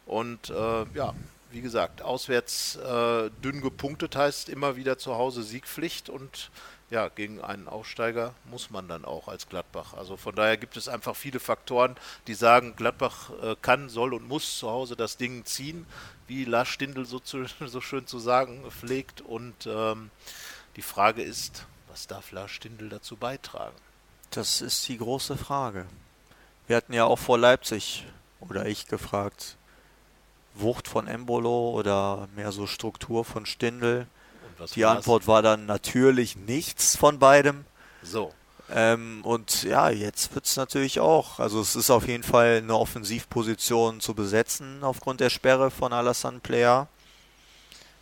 [0.06, 1.14] Und äh, ja,
[1.52, 6.52] wie gesagt, auswärts äh, dünn gepunktet heißt immer wieder zu Hause Siegpflicht und
[6.90, 9.94] ja, gegen einen Aufsteiger muss man dann auch als Gladbach.
[9.94, 11.96] Also von daher gibt es einfach viele Faktoren,
[12.28, 15.86] die sagen, Gladbach äh, kann, soll und muss zu Hause das Ding ziehen,
[16.28, 19.22] wie Lars Stindl so, zu, so schön zu sagen pflegt.
[19.22, 20.10] Und ähm,
[20.76, 23.76] die Frage ist, was darf Lars Stindl dazu beitragen?
[24.32, 25.86] Das ist die große Frage.
[26.68, 28.06] Wir hatten ja auch vor Leipzig,
[28.40, 29.58] oder ich gefragt,
[30.54, 34.08] Wucht von Embolo oder mehr so Struktur von Stindl
[34.76, 34.98] die war's?
[34.98, 37.66] Antwort war dann natürlich nichts von beidem.
[38.04, 38.34] So.
[38.72, 41.40] Ähm, und ja, jetzt wird es natürlich auch.
[41.40, 46.40] Also es ist auf jeden Fall eine Offensivposition zu besetzen aufgrund der Sperre von Alassane
[46.40, 46.88] Player.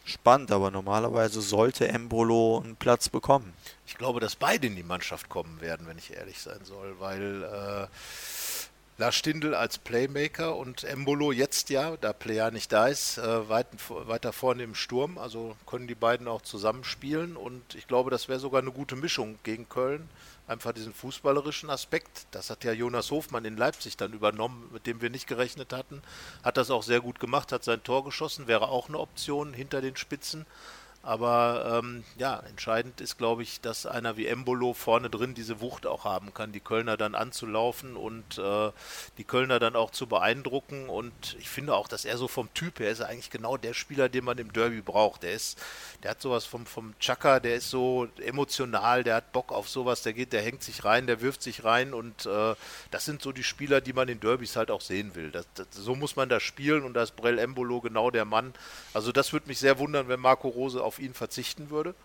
[0.04, 3.54] Spannend, aber normalerweise sollte Embolo einen Platz bekommen.
[3.86, 7.44] Ich glaube, dass beide in die Mannschaft kommen werden, wenn ich ehrlich sein soll, weil
[7.44, 7.88] äh,
[9.00, 13.68] Lars Stindl als Playmaker und Embolo jetzt ja, da Player nicht da ist, äh, weit,
[13.90, 15.20] weiter vorne im Sturm.
[15.20, 19.38] Also können die beiden auch zusammenspielen und ich glaube, das wäre sogar eine gute Mischung
[19.44, 20.10] gegen Köln.
[20.48, 22.26] Einfach diesen fußballerischen Aspekt.
[22.32, 26.02] Das hat ja Jonas Hofmann in Leipzig dann übernommen, mit dem wir nicht gerechnet hatten.
[26.42, 29.82] Hat das auch sehr gut gemacht, hat sein Tor geschossen, wäre auch eine Option hinter
[29.82, 30.48] den Spitzen.
[31.08, 35.88] Aber ähm, ja, entscheidend ist, glaube ich, dass einer wie Embolo vorne drin diese Wucht
[35.88, 38.72] auch haben kann, die Kölner dann anzulaufen und äh,
[39.18, 40.90] die Kölner dann auch zu beeindrucken.
[40.90, 44.10] Und ich finde auch, dass er so vom Typ her ist eigentlich genau der Spieler,
[44.10, 45.24] den man im Derby braucht.
[45.24, 45.58] Der ist,
[46.04, 50.02] der hat sowas vom, vom Chaka, der ist so emotional, der hat Bock auf sowas,
[50.02, 52.54] der geht, der hängt sich rein, der wirft sich rein und äh,
[52.92, 55.32] das sind so die Spieler, die man in Derbys halt auch sehen will.
[55.32, 58.54] Das, das, so muss man da spielen und da ist Brell Embolo genau der Mann.
[58.94, 61.96] Also das würde mich sehr wundern, wenn Marco Rose auf ihn verzichten würde.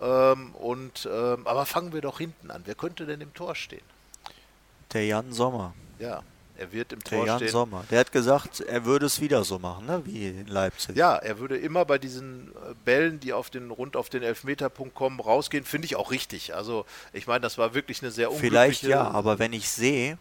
[0.00, 2.62] Ähm, und, ähm, aber fangen wir doch hinten an.
[2.64, 3.82] Wer könnte denn im Tor stehen?
[4.92, 5.74] Der Jan Sommer.
[5.98, 6.22] Ja,
[6.56, 7.48] er wird im der Tor Jan stehen.
[7.48, 7.84] Sommer.
[7.90, 10.02] Der hat gesagt, er würde es wieder so machen, ne?
[10.04, 10.96] wie in Leipzig.
[10.96, 14.94] Ja, er würde immer bei diesen äh, Bällen, die auf den rund auf den Elfmeterpunkt
[14.94, 15.64] kommen, rausgehen.
[15.64, 16.54] Finde ich auch richtig.
[16.54, 18.50] Also ich meine, das war wirklich eine sehr unglückliche...
[18.50, 20.18] Vielleicht ja, aber wenn ich sehe,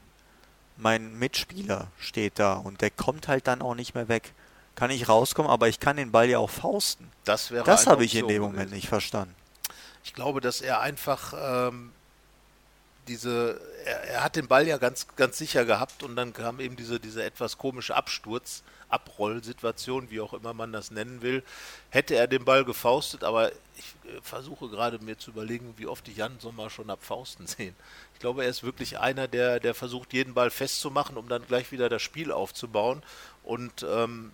[0.77, 4.33] mein Mitspieler steht da und der kommt halt dann auch nicht mehr weg
[4.75, 7.09] kann ich rauskommen, aber ich kann den Ball ja auch fausten.
[7.23, 8.75] Das wäre Das habe ich in dem Moment gewesen.
[8.75, 9.35] nicht verstanden.
[10.03, 11.33] Ich glaube, dass er einfach
[11.67, 11.91] ähm,
[13.07, 16.75] diese, er, er, hat den Ball ja ganz, ganz sicher gehabt und dann kam eben
[16.75, 21.43] diese, diese etwas komische Absturz, Abrollsituation, wie auch immer man das nennen will.
[21.89, 26.07] Hätte er den Ball gefaustet, aber ich äh, versuche gerade mir zu überlegen, wie oft
[26.07, 27.75] ich Jan Sommer schon ab Fausten sehen.
[28.13, 31.71] Ich glaube, er ist wirklich einer, der, der versucht, jeden Ball festzumachen, um dann gleich
[31.71, 33.03] wieder das Spiel aufzubauen.
[33.43, 34.31] Und ähm,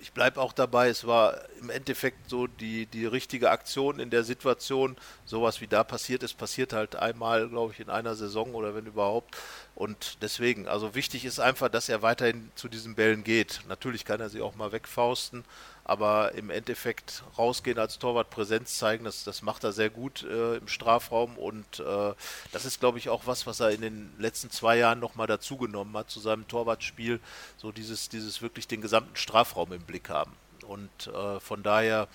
[0.00, 4.24] ich bleibe auch dabei, es war im Endeffekt so die, die richtige Aktion in der
[4.24, 4.96] Situation.
[5.24, 8.86] Sowas wie da passiert ist, passiert halt einmal, glaube ich, in einer Saison oder wenn
[8.86, 9.36] überhaupt.
[9.74, 13.60] Und deswegen, also wichtig ist einfach, dass er weiterhin zu diesen Bällen geht.
[13.68, 15.44] Natürlich kann er sie auch mal wegfausten,
[15.88, 20.56] aber im Endeffekt rausgehen als Torwart Präsenz zeigen, das, das macht er sehr gut äh,
[20.56, 22.12] im Strafraum und äh,
[22.52, 25.96] das ist, glaube ich, auch was, was er in den letzten zwei Jahren nochmal dazugenommen
[25.96, 27.20] hat zu seinem Torwartspiel,
[27.56, 30.32] so dieses, dieses wirklich den gesamten Strafraum im Blick haben.
[30.68, 32.08] Und äh, von daher,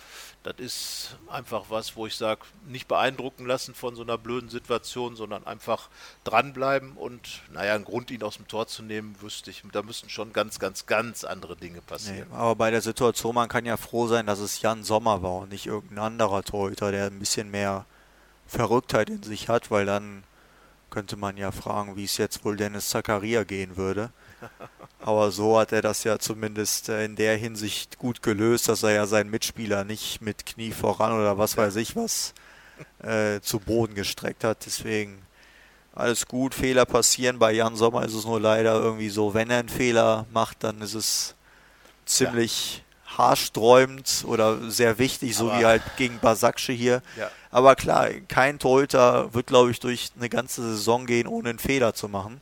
[0.44, 5.16] das ist einfach was, wo ich sage, nicht beeindrucken lassen von so einer blöden Situation,
[5.16, 5.90] sondern einfach
[6.24, 9.64] dranbleiben und, naja, einen Grund, ihn aus dem Tor zu nehmen, wüsste ich.
[9.72, 12.28] Da müssten schon ganz, ganz, ganz andere Dinge passieren.
[12.30, 15.40] Nee, aber bei der Situation, man kann ja froh sein, dass es Jan Sommer war
[15.40, 17.86] und nicht irgendein anderer Torhüter, der ein bisschen mehr
[18.46, 20.24] Verrücktheit in sich hat, weil dann
[20.90, 24.12] könnte man ja fragen, wie es jetzt wohl Dennis Zakaria gehen würde.
[25.00, 28.92] Aber so hat er das ja zumindest äh, in der Hinsicht gut gelöst, dass er
[28.92, 32.34] ja seinen Mitspieler nicht mit Knie voran oder was weiß ich was
[33.04, 34.66] äh, zu Boden gestreckt hat.
[34.66, 35.24] Deswegen
[35.94, 37.40] alles gut, Fehler passieren.
[37.40, 40.82] Bei Jan Sommer ist es nur leider irgendwie so, wenn er einen Fehler macht, dann
[40.82, 41.36] ist es
[42.06, 43.18] ziemlich ja.
[43.18, 47.02] haarsträubend oder sehr wichtig, so Aber wie halt gegen Basaksche hier.
[47.18, 47.30] Ja.
[47.52, 51.94] Aber klar, kein Torhüter wird, glaube ich, durch eine ganze Saison gehen, ohne einen Fehler
[51.94, 52.42] zu machen.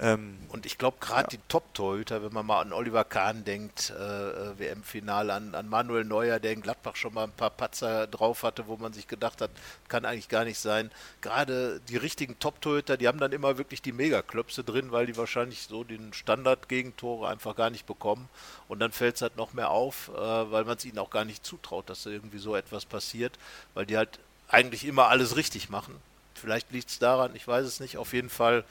[0.00, 1.28] Ähm, und ich glaube, gerade ja.
[1.38, 6.04] die Top-Torhüter, wenn man mal an Oliver Kahn denkt, äh, äh WM-Finale, an, an, Manuel
[6.04, 9.40] Neuer, der in Gladbach schon mal ein paar Patzer drauf hatte, wo man sich gedacht
[9.40, 9.50] hat,
[9.88, 10.92] kann eigentlich gar nicht sein.
[11.20, 15.62] Gerade die richtigen Top-Torhüter, die haben dann immer wirklich die Megaklöpse drin, weil die wahrscheinlich
[15.62, 18.28] so den Standard-Gegentore einfach gar nicht bekommen.
[18.68, 21.24] Und dann fällt es halt noch mehr auf, äh, weil man es ihnen auch gar
[21.24, 23.36] nicht zutraut, dass da irgendwie so etwas passiert,
[23.74, 26.00] weil die halt eigentlich immer alles richtig machen.
[26.38, 27.96] Vielleicht liegt es daran, ich weiß es nicht.
[27.96, 28.64] Auf jeden Fall,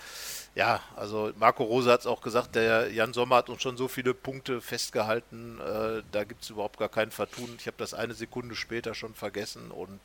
[0.56, 3.88] ja, also Marco Rose hat es auch gesagt, der Jan Sommer hat uns schon so
[3.88, 7.56] viele Punkte festgehalten, äh, da gibt es überhaupt gar kein Vertun.
[7.60, 10.00] Ich habe das eine Sekunde später schon vergessen und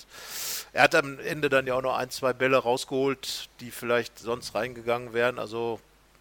[0.72, 4.54] er hat am Ende dann ja auch noch ein, zwei Bälle rausgeholt, die vielleicht sonst
[4.54, 5.38] reingegangen wären.
[5.38, 5.80] Also,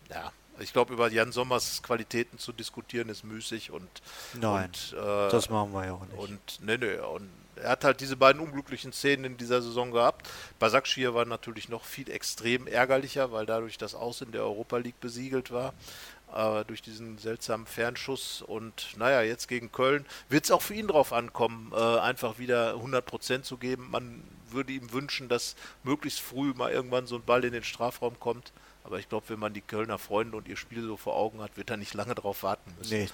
[0.10, 3.90] ja, ich glaube, über Jan Sommers Qualitäten zu diskutieren ist müßig und.
[4.34, 4.66] Nein.
[4.66, 6.18] Und, äh, das machen wir ja auch nicht.
[6.18, 7.30] Und, nee, nee, und
[7.62, 10.30] er hat halt diese beiden unglücklichen Szenen in dieser Saison gehabt.
[10.60, 15.00] Basakschir war natürlich noch viel extrem ärgerlicher, weil dadurch das Aus in der Europa League
[15.00, 15.74] besiegelt war.
[16.34, 18.41] Äh, durch diesen seltsamen Fernschuss.
[18.41, 22.76] Und naja, jetzt gegen Köln wird es auch für ihn drauf ankommen, äh, einfach wieder
[22.76, 23.89] 100% zu geben.
[23.91, 28.17] Man würde ihm wünschen, dass möglichst früh mal irgendwann so ein Ball in den Strafraum
[28.19, 28.54] kommt.
[28.84, 31.56] Aber ich glaube, wenn man die Kölner Freunde und ihr Spiel so vor Augen hat,
[31.56, 32.94] wird er nicht lange drauf warten müssen.
[32.94, 33.10] Nee.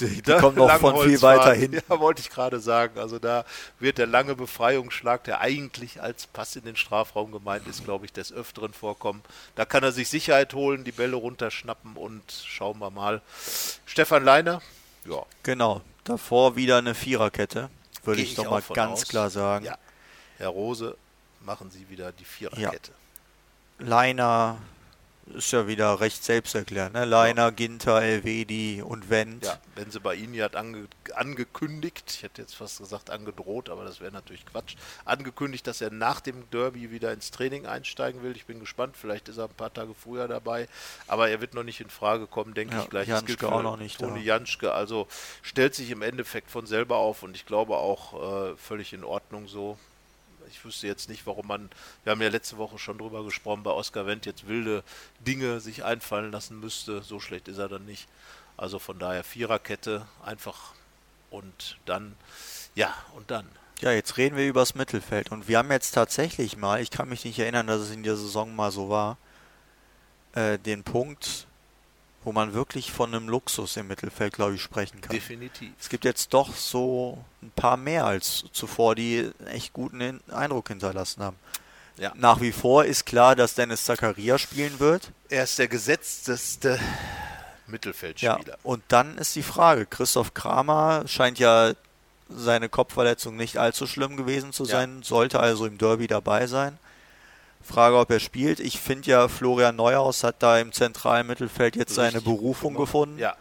[0.00, 1.72] die kommen noch von viel weiter hin.
[1.72, 2.98] Ja, wollte ich gerade sagen.
[2.98, 3.44] Also da
[3.78, 8.12] wird der lange Befreiungsschlag, der eigentlich als Pass in den Strafraum gemeint ist, glaube ich,
[8.12, 9.22] des Öfteren vorkommen.
[9.56, 13.22] Da kann er sich Sicherheit holen, die Bälle runterschnappen und schauen wir mal.
[13.86, 14.62] Stefan Leiner,
[15.04, 15.24] ja.
[15.42, 15.80] Genau.
[16.04, 17.70] Davor wieder eine Viererkette,
[18.04, 19.08] würde ich, ich doch mal ganz aus.
[19.08, 19.64] klar sagen.
[19.66, 19.78] Ja.
[20.38, 20.96] Herr Rose,
[21.40, 22.92] machen Sie wieder die Viererkette.
[22.92, 22.96] Ja.
[23.80, 24.58] Leiner
[25.34, 26.94] ist ja wieder recht selbsterklärend.
[26.94, 27.04] Ne?
[27.04, 27.50] Leiner, ja.
[27.50, 29.44] Ginter, Elvedi und Wendt.
[29.44, 33.84] Ja, wenn sie bei Ihnen hat ange angekündigt, ich hätte jetzt fast gesagt angedroht, aber
[33.84, 38.36] das wäre natürlich Quatsch, angekündigt, dass er nach dem Derby wieder ins Training einsteigen will.
[38.36, 40.68] Ich bin gespannt, vielleicht ist er ein paar Tage früher dabei,
[41.08, 43.08] aber er wird noch nicht in Frage kommen, denke ja, ich gleich.
[43.08, 43.98] Janschke das gilt auch noch nicht.
[43.98, 45.08] Toni Janschke, also
[45.42, 49.48] stellt sich im Endeffekt von selber auf und ich glaube auch äh, völlig in Ordnung
[49.48, 49.78] so
[50.50, 51.70] ich wüsste jetzt nicht, warum man,
[52.04, 54.82] wir haben ja letzte Woche schon drüber gesprochen, bei Oscar Wendt jetzt wilde
[55.20, 57.02] Dinge sich einfallen lassen müsste.
[57.02, 58.08] So schlecht ist er dann nicht.
[58.56, 60.74] Also von daher Viererkette einfach
[61.30, 62.16] und dann,
[62.74, 63.48] ja, und dann.
[63.80, 65.32] Ja, jetzt reden wir über das Mittelfeld.
[65.32, 68.16] Und wir haben jetzt tatsächlich mal, ich kann mich nicht erinnern, dass es in der
[68.16, 69.16] Saison mal so war,
[70.34, 71.46] äh, den Punkt,
[72.24, 75.10] wo man wirklich von einem Luxus im Mittelfeld, glaube ich, sprechen kann.
[75.10, 75.70] Definitiv.
[75.80, 81.22] Es gibt jetzt doch so ein paar mehr als zuvor, die echt guten Eindruck hinterlassen
[81.22, 81.36] haben.
[81.96, 82.12] Ja.
[82.16, 85.12] Nach wie vor ist klar, dass Dennis Zakaria spielen wird.
[85.28, 86.78] Er ist der gesetzteste
[87.66, 88.40] Mittelfeldspieler.
[88.46, 91.72] Ja, und dann ist die Frage, Christoph Kramer scheint ja
[92.28, 95.04] seine Kopfverletzung nicht allzu schlimm gewesen zu sein, ja.
[95.04, 96.78] sollte also im Derby dabei sein.
[97.62, 98.60] Frage, ob er spielt.
[98.60, 102.86] Ich finde ja, Florian Neuhaus hat da im zentralen Mittelfeld jetzt Richtig seine Berufung gemacht.
[102.88, 103.18] gefunden.
[103.18, 103.36] Ja.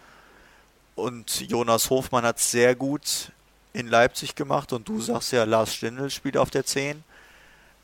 [0.96, 3.32] Und Jonas Hofmann hat es sehr gut
[3.74, 4.74] in Leipzig gemacht.
[4.74, 7.04] Und du sagst ja, Lars Stindl spielt auf der 10.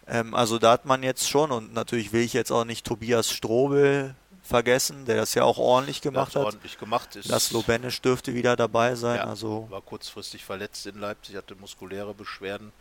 [0.08, 3.32] Ähm, also da hat man jetzt schon, und natürlich will ich jetzt auch nicht Tobias
[3.32, 6.46] Strobel vergessen, der das ja auch ordentlich gemacht hat.
[6.46, 7.30] Ordentlich gemacht ist.
[7.30, 9.18] Laszlo Benesch dürfte wieder dabei sein.
[9.18, 12.72] Ja, also war kurzfristig verletzt in Leipzig, hatte muskuläre Beschwerden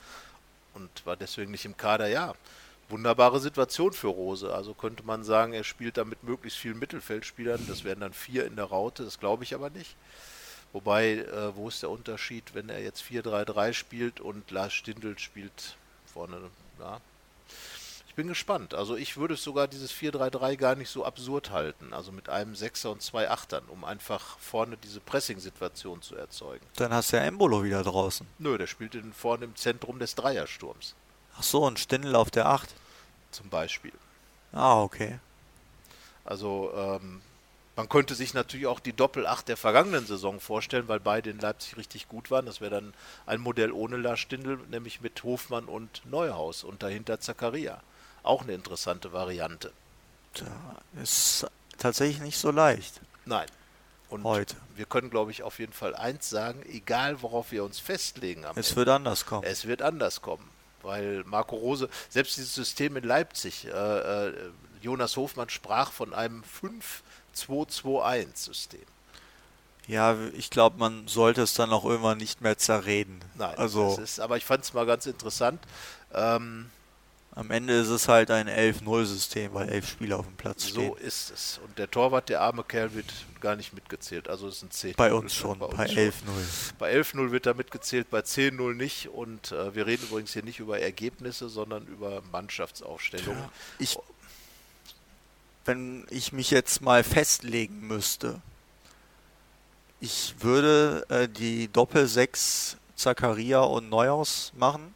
[0.75, 2.09] und war deswegen nicht im Kader.
[2.09, 2.35] Ja,
[2.89, 4.55] wunderbare Situation für Rose.
[4.55, 7.67] Also könnte man sagen, er spielt da mit möglichst vielen Mittelfeldspielern.
[7.69, 9.97] Das wären dann vier in der Raute, das glaube ich aber nicht.
[10.73, 15.77] Wobei, äh, wo ist der Unterschied, wenn er jetzt 4-3-3 spielt und Lars Stindl spielt
[16.13, 16.37] vorne?
[16.81, 17.01] Ja.
[18.09, 18.75] Ich bin gespannt.
[18.75, 21.93] Also ich würde sogar dieses 4-3-3 gar nicht so absurd halten.
[21.93, 26.65] Also mit einem Sechser und zwei Achtern, um einfach vorne diese Pressing-Situation zu erzeugen.
[26.77, 28.27] Dann hast du ja Embolo wieder draußen.
[28.39, 30.95] Nö, der spielt in, vorne im Zentrum des Dreiersturms.
[31.39, 32.69] Ach so, ein Stindl auf der 8?
[33.31, 33.93] Zum Beispiel.
[34.53, 35.19] Ah, okay.
[36.25, 37.21] Also, ähm,
[37.77, 41.77] man könnte sich natürlich auch die Doppel-8 der vergangenen Saison vorstellen, weil beide in Leipzig
[41.77, 42.47] richtig gut waren.
[42.47, 42.95] Das wäre dann
[43.27, 47.83] ein Modell ohne Lars Stindl, nämlich mit Hofmann und Neuhaus und dahinter Zakaria.
[48.23, 49.73] Auch eine interessante Variante.
[50.35, 51.47] Da ist
[51.79, 53.01] tatsächlich nicht so leicht.
[53.27, 53.47] Nein.
[54.09, 54.55] Und Heute.
[54.77, 58.45] wir können, glaube ich, auf jeden Fall eins sagen, egal worauf wir uns festlegen.
[58.55, 59.43] es Ende, wird anders kommen.
[59.43, 60.54] Es wird anders kommen
[60.85, 63.71] weil Marco Rose, selbst dieses System in Leipzig, äh,
[64.29, 64.33] äh,
[64.81, 66.45] Jonas Hofmann sprach von einem
[67.37, 68.85] 5-2-2-1-System.
[69.87, 73.21] Ja, ich glaube, man sollte es dann auch irgendwann nicht mehr zerreden.
[73.35, 75.61] Nein, also, ist, aber ich fand es mal ganz interessant.
[76.15, 76.71] Ähm,
[77.37, 80.91] am Ende ist es halt ein 11-0-System, weil elf Spieler auf dem Platz stehen.
[80.91, 81.61] So ist es.
[81.65, 84.29] Und der Torwart, der arme Kerl, wird gar nicht mitgezählt.
[84.29, 84.95] Also es sind 10.
[84.95, 86.13] Bei uns schon, bei, bei 11-0.
[86.79, 89.09] Bei 11-0 wird er mitgezählt, bei 10-0 nicht.
[89.09, 93.43] Und äh, wir reden übrigens hier nicht über Ergebnisse, sondern über Mannschaftsaufstellungen.
[93.43, 93.99] Ja, ich
[95.67, 98.41] wenn ich mich jetzt mal festlegen müsste,
[100.01, 104.95] ich würde äh, die Doppel-6 Zakaria und Neuhaus machen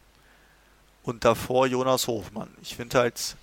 [1.09, 2.49] und davor Jonas Hofmann.
[2.63, 3.37] Ich finde halt,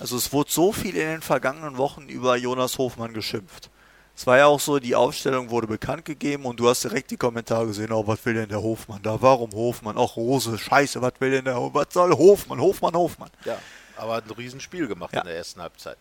[0.00, 3.70] also es wurde so viel in den vergangenen Wochen über Jonas Hofmann geschimpft.
[4.16, 7.16] Es war ja auch so, die Aufstellung wurde bekannt gegeben und du hast direkt die
[7.16, 9.20] Kommentare gesehen, oh, was will denn der Hofmann da?
[9.20, 9.96] Warum Hofmann?
[9.98, 12.60] Ach, Rose, scheiße, was will denn der Was soll Hofmann?
[12.60, 13.30] Hofmann, Hofmann.
[13.44, 13.58] Ja,
[13.96, 15.20] aber ein Riesenspiel gemacht ja.
[15.20, 15.98] in der ersten Halbzeit.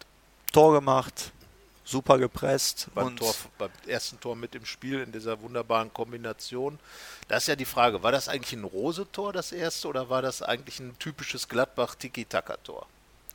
[0.52, 1.32] Tor gemacht,
[1.84, 2.88] super gepresst.
[2.94, 6.80] Beim, und Tor, beim ersten Tor mit im Spiel in dieser wunderbaren Kombination.
[7.28, 10.42] Da ist ja die Frage, war das eigentlich ein Rose-Tor, das erste, oder war das
[10.42, 12.86] eigentlich ein typisches Gladbach-Tiki-Taka-Tor?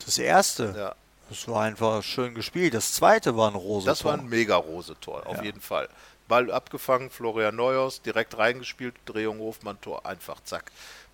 [0.04, 0.74] Das erste?
[0.76, 0.94] Ja.
[1.28, 2.72] Das war einfach schön gespielt.
[2.72, 3.92] Das zweite war ein Rose-Tor.
[3.92, 5.44] Das war ein mega-Rose-Tor, auf ja.
[5.44, 5.88] jeden Fall.
[6.26, 10.70] Ball abgefangen, Florian Neuhaus direkt reingespielt, Drehung Hofmann-Tor, einfach zack.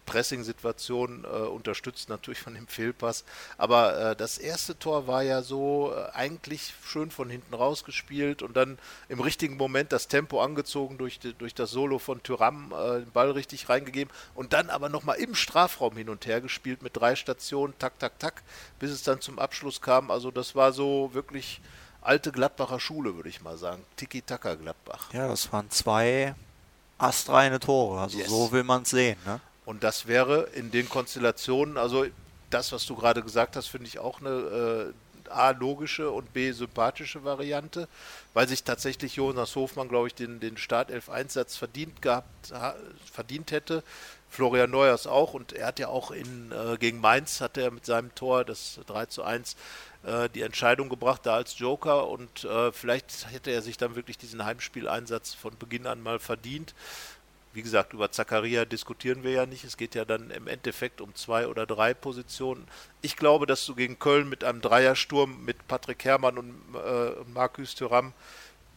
[0.06, 3.24] Pressing-Situation äh, unterstützt natürlich von dem Fehlpass.
[3.58, 8.56] Aber äh, das erste Tor war ja so äh, eigentlich schön von hinten rausgespielt und
[8.56, 8.78] dann
[9.08, 13.10] im richtigen Moment das Tempo angezogen durch, die, durch das Solo von Tyram, äh, den
[13.12, 17.16] Ball richtig reingegeben und dann aber nochmal im Strafraum hin und her gespielt mit drei
[17.16, 18.42] Stationen, tak, tak, tak,
[18.78, 20.10] bis es dann zum Abschluss kam.
[20.10, 21.60] Also das war so wirklich
[22.00, 23.82] alte Gladbacher Schule, würde ich mal sagen.
[23.96, 25.12] Tiki-Taka Gladbach.
[25.12, 26.34] Ja, das waren zwei
[26.98, 28.00] astreine Tore.
[28.00, 28.28] Also yes.
[28.28, 29.16] so will man es sehen.
[29.24, 29.40] Ne?
[29.64, 32.06] Und das wäre in den Konstellationen, also
[32.50, 36.52] das, was du gerade gesagt hast, finde ich auch eine äh, A, logische und B,
[36.52, 37.88] sympathische Variante,
[38.34, 41.98] weil sich tatsächlich Jonas Hofmann, glaube ich, den, den Startelf-Einsatz verdient
[43.12, 43.82] verdient hätte.
[44.28, 45.32] Florian Neuers auch.
[45.32, 48.80] Und er hat ja auch in, äh, gegen Mainz hat er mit seinem Tor, das
[48.86, 49.56] 3 zu 1,
[50.04, 52.08] äh, die Entscheidung gebracht, da als Joker.
[52.08, 56.74] Und äh, vielleicht hätte er sich dann wirklich diesen Heimspieleinsatz von Beginn an mal verdient
[57.54, 59.64] wie gesagt, über Zakaria diskutieren wir ja nicht.
[59.64, 62.66] Es geht ja dann im Endeffekt um zwei oder drei Positionen.
[63.00, 67.74] Ich glaube, dass du gegen Köln mit einem Dreiersturm mit Patrick Herrmann und äh, Markus
[67.76, 68.12] Thuram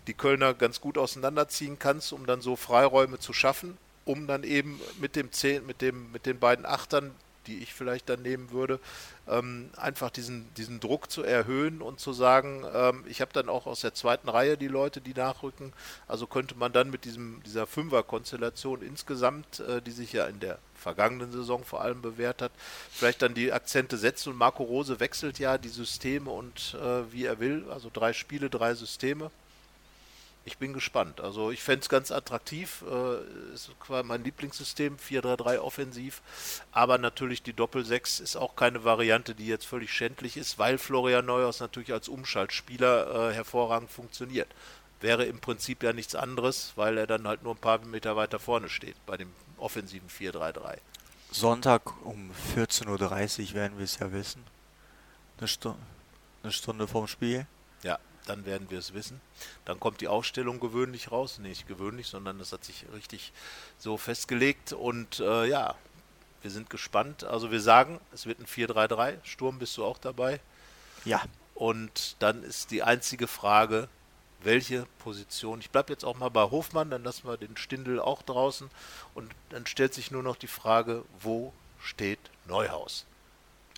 [0.06, 4.80] die Kölner ganz gut auseinanderziehen kannst, um dann so Freiräume zu schaffen, um dann eben
[5.02, 7.14] mit dem Zehn, mit dem, mit den beiden Achtern
[7.48, 8.80] die ich vielleicht dann nehmen würde,
[9.28, 13.66] ähm, einfach diesen, diesen Druck zu erhöhen und zu sagen, ähm, ich habe dann auch
[13.66, 15.74] aus der zweiten Reihe die Leute, die nachrücken.
[16.08, 20.60] Also könnte man dann mit diesem, dieser Fünfer-Konstellation insgesamt, äh, die sich ja in der
[20.76, 22.52] vergangenen Saison vor allem bewährt hat,
[22.92, 27.26] vielleicht dann die Akzente setzen und Marco Rose wechselt ja die Systeme und äh, wie
[27.26, 29.32] er will, also drei Spiele, drei Systeme
[30.48, 31.20] ich bin gespannt.
[31.20, 32.84] Also ich fände es ganz attraktiv.
[32.90, 36.22] Äh, ist quasi mein Lieblingssystem, 4-3-3 offensiv.
[36.72, 41.26] Aber natürlich die Doppel-6 ist auch keine Variante, die jetzt völlig schändlich ist, weil Florian
[41.26, 44.48] Neuhaus natürlich als Umschaltspieler äh, hervorragend funktioniert.
[45.02, 48.40] Wäre im Prinzip ja nichts anderes, weil er dann halt nur ein paar Meter weiter
[48.40, 50.78] vorne steht bei dem offensiven 4-3-3.
[51.30, 54.44] Sonntag um 14.30 Uhr werden wir es ja wissen.
[55.38, 55.76] Eine, Stu
[56.42, 57.46] eine Stunde vorm Spiel.
[58.28, 59.20] Dann werden wir es wissen.
[59.66, 61.40] Dann kommt die Ausstellung gewöhnlich raus.
[61.40, 63.34] Nicht gewöhnlich, sondern das hat sich richtig
[63.80, 64.74] so festgelegt.
[64.74, 65.74] Und äh, ja,
[66.42, 67.24] wir sind gespannt.
[67.24, 69.18] Also wir sagen, es wird ein 4-3-3.
[69.24, 70.40] Sturm, bist du auch dabei?
[71.06, 71.24] Ja.
[71.56, 73.90] Und dann ist die einzige Frage,
[74.42, 75.60] welche Position.
[75.60, 78.70] Ich bleibe jetzt auch mal bei Hofmann, dann lassen wir den Stindel auch draußen.
[79.16, 83.06] Und dann stellt sich nur noch die Frage, wo steht Neuhaus?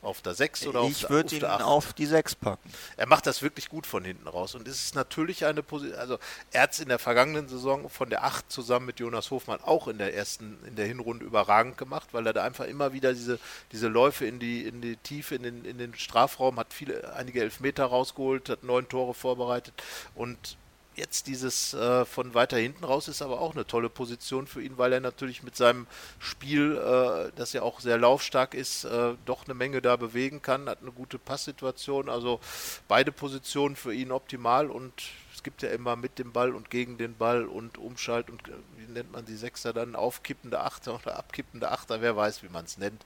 [0.01, 1.61] Auf der 6 oder auf, ich würde ihn der 8?
[1.61, 2.71] auf die 6 packen.
[2.95, 4.55] Er macht das wirklich gut von hinten raus.
[4.55, 6.17] Und es ist natürlich eine Position, also
[6.51, 9.89] er hat es in der vergangenen Saison von der 8 zusammen mit Jonas Hofmann auch
[9.89, 13.39] in der ersten, in der Hinrunde überragend gemacht, weil er da einfach immer wieder diese,
[13.73, 17.41] diese Läufe in die, in die Tiefe, in den, in den Strafraum, hat viele, einige
[17.41, 19.73] Elfmeter rausgeholt, hat neun Tore vorbereitet
[20.15, 20.57] und
[20.99, 24.77] jetzt dieses äh, von weiter hinten raus ist aber auch eine tolle Position für ihn,
[24.77, 25.87] weil er natürlich mit seinem
[26.19, 30.69] Spiel, äh, das ja auch sehr laufstark ist, äh, doch eine Menge da bewegen kann,
[30.69, 32.09] hat eine gute Passsituation.
[32.09, 32.39] Also
[32.87, 34.93] beide Positionen für ihn optimal und
[35.33, 38.51] es gibt ja immer mit dem Ball und gegen den Ball und Umschalt und äh,
[38.77, 39.95] wie nennt man die Sechser dann?
[39.95, 43.05] Aufkippende Achter oder abkippende Achter, wer weiß, wie man es nennt.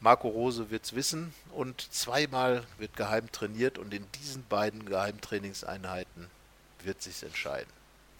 [0.00, 6.39] Marco Rose wird es wissen und zweimal wird geheim trainiert und in diesen beiden Geheimtrainingseinheiten
[6.84, 7.70] wird sich entscheiden.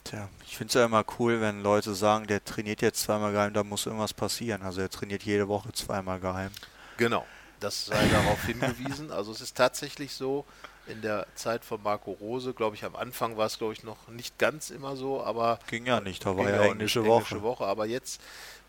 [0.05, 3.53] Tja, ich finde es ja immer cool, wenn Leute sagen, der trainiert jetzt zweimal geheim,
[3.53, 4.63] da muss irgendwas passieren.
[4.63, 6.51] Also er trainiert jede Woche zweimal geheim.
[6.97, 7.27] Genau,
[7.61, 9.11] das sei darauf hingewiesen.
[9.11, 10.47] Also es ist tatsächlich so,
[10.87, 14.09] in der Zeit von Marco Rose, glaube ich, am Anfang war es, glaube ich, noch
[14.09, 15.59] nicht ganz immer so, aber...
[15.69, 17.25] Ging ja nicht, da war ja englische Woche.
[17.25, 17.65] englische Woche.
[17.67, 18.21] Aber jetzt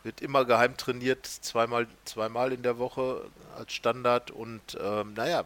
[0.04, 5.46] wird immer geheim trainiert, zweimal, zweimal in der Woche als Standard und ähm, naja,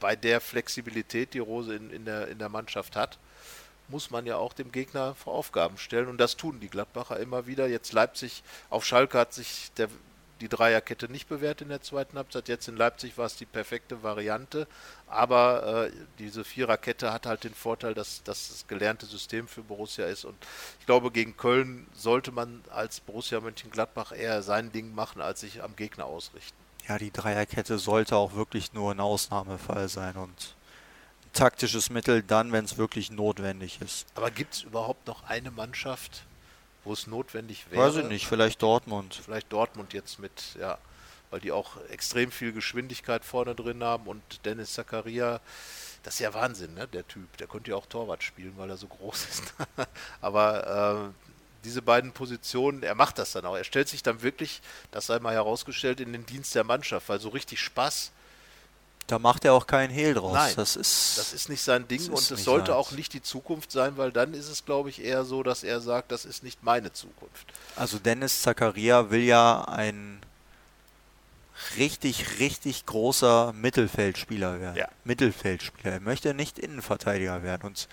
[0.00, 3.18] bei der Flexibilität, die Rose in, in, der, in der Mannschaft hat,
[3.92, 6.08] muss man ja auch dem Gegner vor Aufgaben stellen.
[6.08, 7.68] Und das tun die Gladbacher immer wieder.
[7.68, 9.88] Jetzt Leipzig auf Schalke hat sich der,
[10.40, 12.48] die Dreierkette nicht bewährt in der zweiten Halbzeit.
[12.48, 14.66] Jetzt in Leipzig war es die perfekte Variante.
[15.06, 20.06] Aber äh, diese Viererkette hat halt den Vorteil, dass, dass das gelernte System für Borussia
[20.06, 20.24] ist.
[20.24, 20.36] Und
[20.80, 25.62] ich glaube, gegen Köln sollte man als Borussia Mönchengladbach eher sein Ding machen, als sich
[25.62, 26.56] am Gegner ausrichten.
[26.88, 30.56] Ja, die Dreierkette sollte auch wirklich nur ein Ausnahmefall sein und
[31.32, 34.06] taktisches Mittel dann, wenn es wirklich notwendig ist.
[34.14, 36.24] Aber gibt es überhaupt noch eine Mannschaft,
[36.84, 37.82] wo es notwendig wäre?
[37.82, 39.20] Weiß ich nicht, vielleicht Dortmund.
[39.24, 40.78] Vielleicht Dortmund jetzt mit, ja,
[41.30, 45.40] weil die auch extrem viel Geschwindigkeit vorne drin haben und Dennis Zakaria,
[46.02, 47.36] das ist ja Wahnsinn, ne, der Typ.
[47.38, 49.54] Der könnte ja auch Torwart spielen, weil er so groß ist.
[50.20, 51.24] Aber äh,
[51.64, 53.56] diese beiden Positionen, er macht das dann auch.
[53.56, 54.60] Er stellt sich dann wirklich,
[54.90, 58.12] das sei mal herausgestellt, in den Dienst der Mannschaft, weil so richtig Spaß.
[59.06, 60.34] Da macht er auch keinen Hehl draus.
[60.34, 62.76] Nein, das ist, das ist nicht sein Ding und es sollte seins.
[62.76, 65.80] auch nicht die Zukunft sein, weil dann ist es, glaube ich, eher so, dass er
[65.80, 67.52] sagt, das ist nicht meine Zukunft.
[67.76, 70.20] Also Dennis Zakaria will ja ein
[71.76, 74.76] richtig, richtig großer Mittelfeldspieler werden.
[74.76, 74.88] Ja.
[75.04, 75.94] Mittelfeldspieler.
[75.94, 77.62] Er möchte nicht Innenverteidiger werden.
[77.66, 77.88] Und,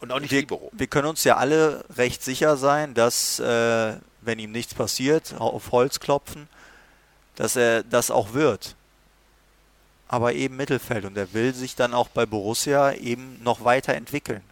[0.00, 0.70] und auch nicht wir, Libero.
[0.72, 5.72] Wir können uns ja alle recht sicher sein, dass, äh, wenn ihm nichts passiert, auf
[5.72, 6.48] Holz klopfen,
[7.36, 8.76] dass er das auch wird.
[10.12, 11.04] Aber eben Mittelfeld.
[11.04, 14.42] Und er will sich dann auch bei Borussia eben noch weiterentwickeln.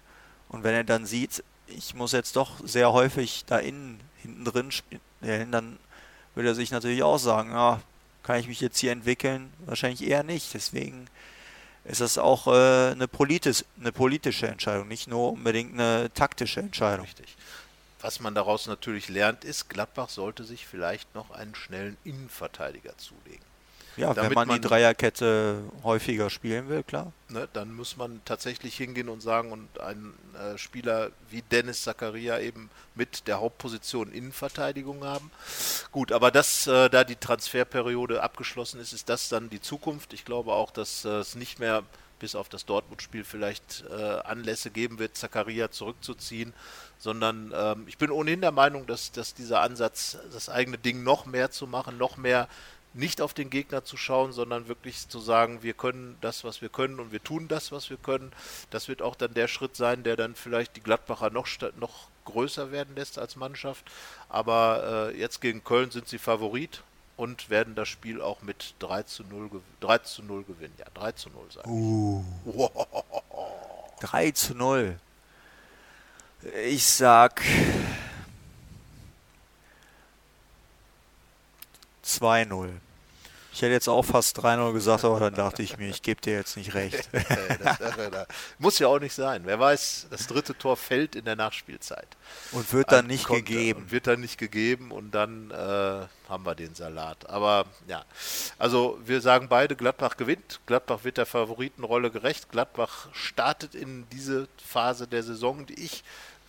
[0.48, 4.70] Und wenn er dann sieht, ich muss jetzt doch sehr häufig da innen, hinten drin
[4.70, 5.80] spielen, dann
[6.36, 7.80] würde er sich natürlich auch sagen, ja,
[8.22, 9.52] kann ich mich jetzt hier entwickeln?
[9.66, 10.54] Wahrscheinlich eher nicht.
[10.54, 11.09] Deswegen
[11.84, 17.06] ist das auch äh, eine, politisch, eine politische Entscheidung, nicht nur unbedingt eine taktische Entscheidung.
[17.06, 17.36] Richtig.
[18.00, 23.44] Was man daraus natürlich lernt, ist, Gladbach sollte sich vielleicht noch einen schnellen Innenverteidiger zulegen.
[23.99, 27.12] Ja, wenn man, man, die Dreierkette häufiger spielen will, klar.
[27.28, 32.38] Ne, dann muss man tatsächlich hingehen und sagen, und ein äh, Spieler wie Dennis Zakaria
[32.38, 35.30] eben mit der Hauptposition Innenverteidigung haben.
[35.92, 40.12] Gut, aber dass äh, da die Transferperiode abgeschlossen ist, ist das dann die Zukunft.
[40.12, 41.82] Ich glaube auch, dass äh, es nicht mehr
[42.18, 46.53] bis auf das Dortmund-Spiel vielleicht äh, Anlässe geben wird, Zakaria zurückzuziehen,
[46.99, 51.26] sondern ähm, ich bin ohnehin der Meinung, dass, dass dieser Ansatz, das eigene Ding noch
[51.26, 52.49] mehr zu machen, noch mehr
[52.99, 56.68] nicht auf den Gegner zu schauen, sondern wirklich zu sagen, wir können das, was wir
[56.68, 58.32] können und wir tun das, was wir können.
[58.70, 61.46] Das wird auch dann der Schritt sein, der dann vielleicht die Gladbacher noch,
[61.78, 63.84] noch größer werden lässt als Mannschaft.
[64.28, 66.82] Aber äh, jetzt gegen Köln sind sie Favorit
[67.16, 69.49] und werden das Spiel auch mit 3 zu 0,
[69.80, 70.74] 3 zu 0 gewinnen.
[70.78, 71.64] Ja, 3 zu 0 sein.
[71.66, 72.24] Uh.
[72.44, 73.92] Wow.
[74.01, 74.99] 3 zu 0.
[76.64, 77.42] Ich sag
[82.05, 82.70] 2-0.
[83.59, 86.34] Ich hätte jetzt auch fast 3-0 gesagt, aber dann dachte ich mir, ich gebe dir
[86.34, 87.11] jetzt nicht recht.
[88.61, 89.42] muss ja auch nicht sein.
[89.46, 92.06] Wer weiß, das dritte Tor fällt in der Nachspielzeit.
[92.52, 93.42] Und wird dann nicht Konter.
[93.42, 93.80] gegeben.
[93.80, 95.54] Und wird dann nicht gegeben und dann äh,
[96.28, 97.28] haben wir den Salat.
[97.28, 98.04] Aber ja,
[98.61, 100.61] also wir sagen beide, Gladbach gewinnt.
[100.66, 102.52] Gladbach wird der Favoritenrolle gerecht.
[102.52, 106.04] Gladbach startet in diese Phase der Saison, die ich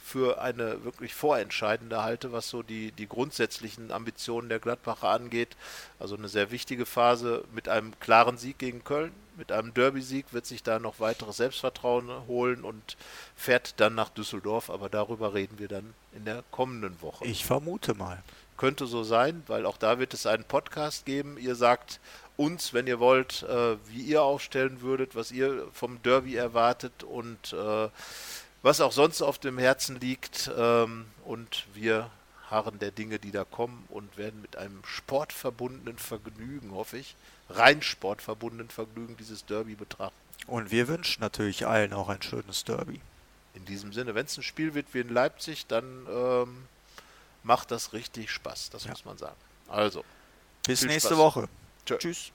[0.10, 5.56] für eine wirklich vorentscheidende halte, was so die, die grundsätzlichen Ambitionen der Gladbacher angeht.
[6.00, 9.12] Also eine sehr wichtige Phase mit einem klaren Sieg gegen Köln.
[9.38, 12.98] Mit einem Derby-Sieg wird sich da noch weiteres Selbstvertrauen holen und
[13.36, 14.72] fährt dann nach Düsseldorf.
[14.72, 17.26] Aber darüber reden wir dann in der kommenden Woche.
[17.26, 18.24] Ich vermute mal.
[18.58, 21.38] Könnte so sein, weil auch da wird es einen Podcast geben.
[21.38, 22.00] Ihr sagt
[22.36, 27.54] uns, wenn ihr wollt, äh, wie ihr aufstellen würdet, was ihr vom Derby erwartet und
[27.54, 27.90] äh,
[28.62, 30.52] was auch sonst auf dem Herzen liegt.
[30.58, 32.10] Ähm, und wir
[32.50, 37.16] harren der Dinge, die da kommen und werden mit einem sportverbundenen Vergnügen, hoffe ich,
[37.50, 40.16] rein sportverbundenen Vergnügen dieses Derby betrachten.
[40.48, 43.00] Und wir wünschen natürlich allen auch ein schönes Derby.
[43.54, 46.64] In diesem Sinne, wenn es ein Spiel wird wie in Leipzig, dann ähm,
[47.44, 48.92] macht das richtig Spaß, das ja.
[48.92, 49.36] muss man sagen.
[49.68, 50.04] Also,
[50.66, 51.18] bis nächste Spaß.
[51.18, 51.50] Woche.
[51.86, 51.98] Tschö.
[51.98, 52.32] Tschüss.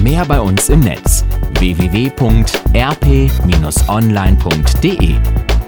[0.00, 1.24] Mehr bei uns im Netz
[3.10, 5.59] www.rp-online.de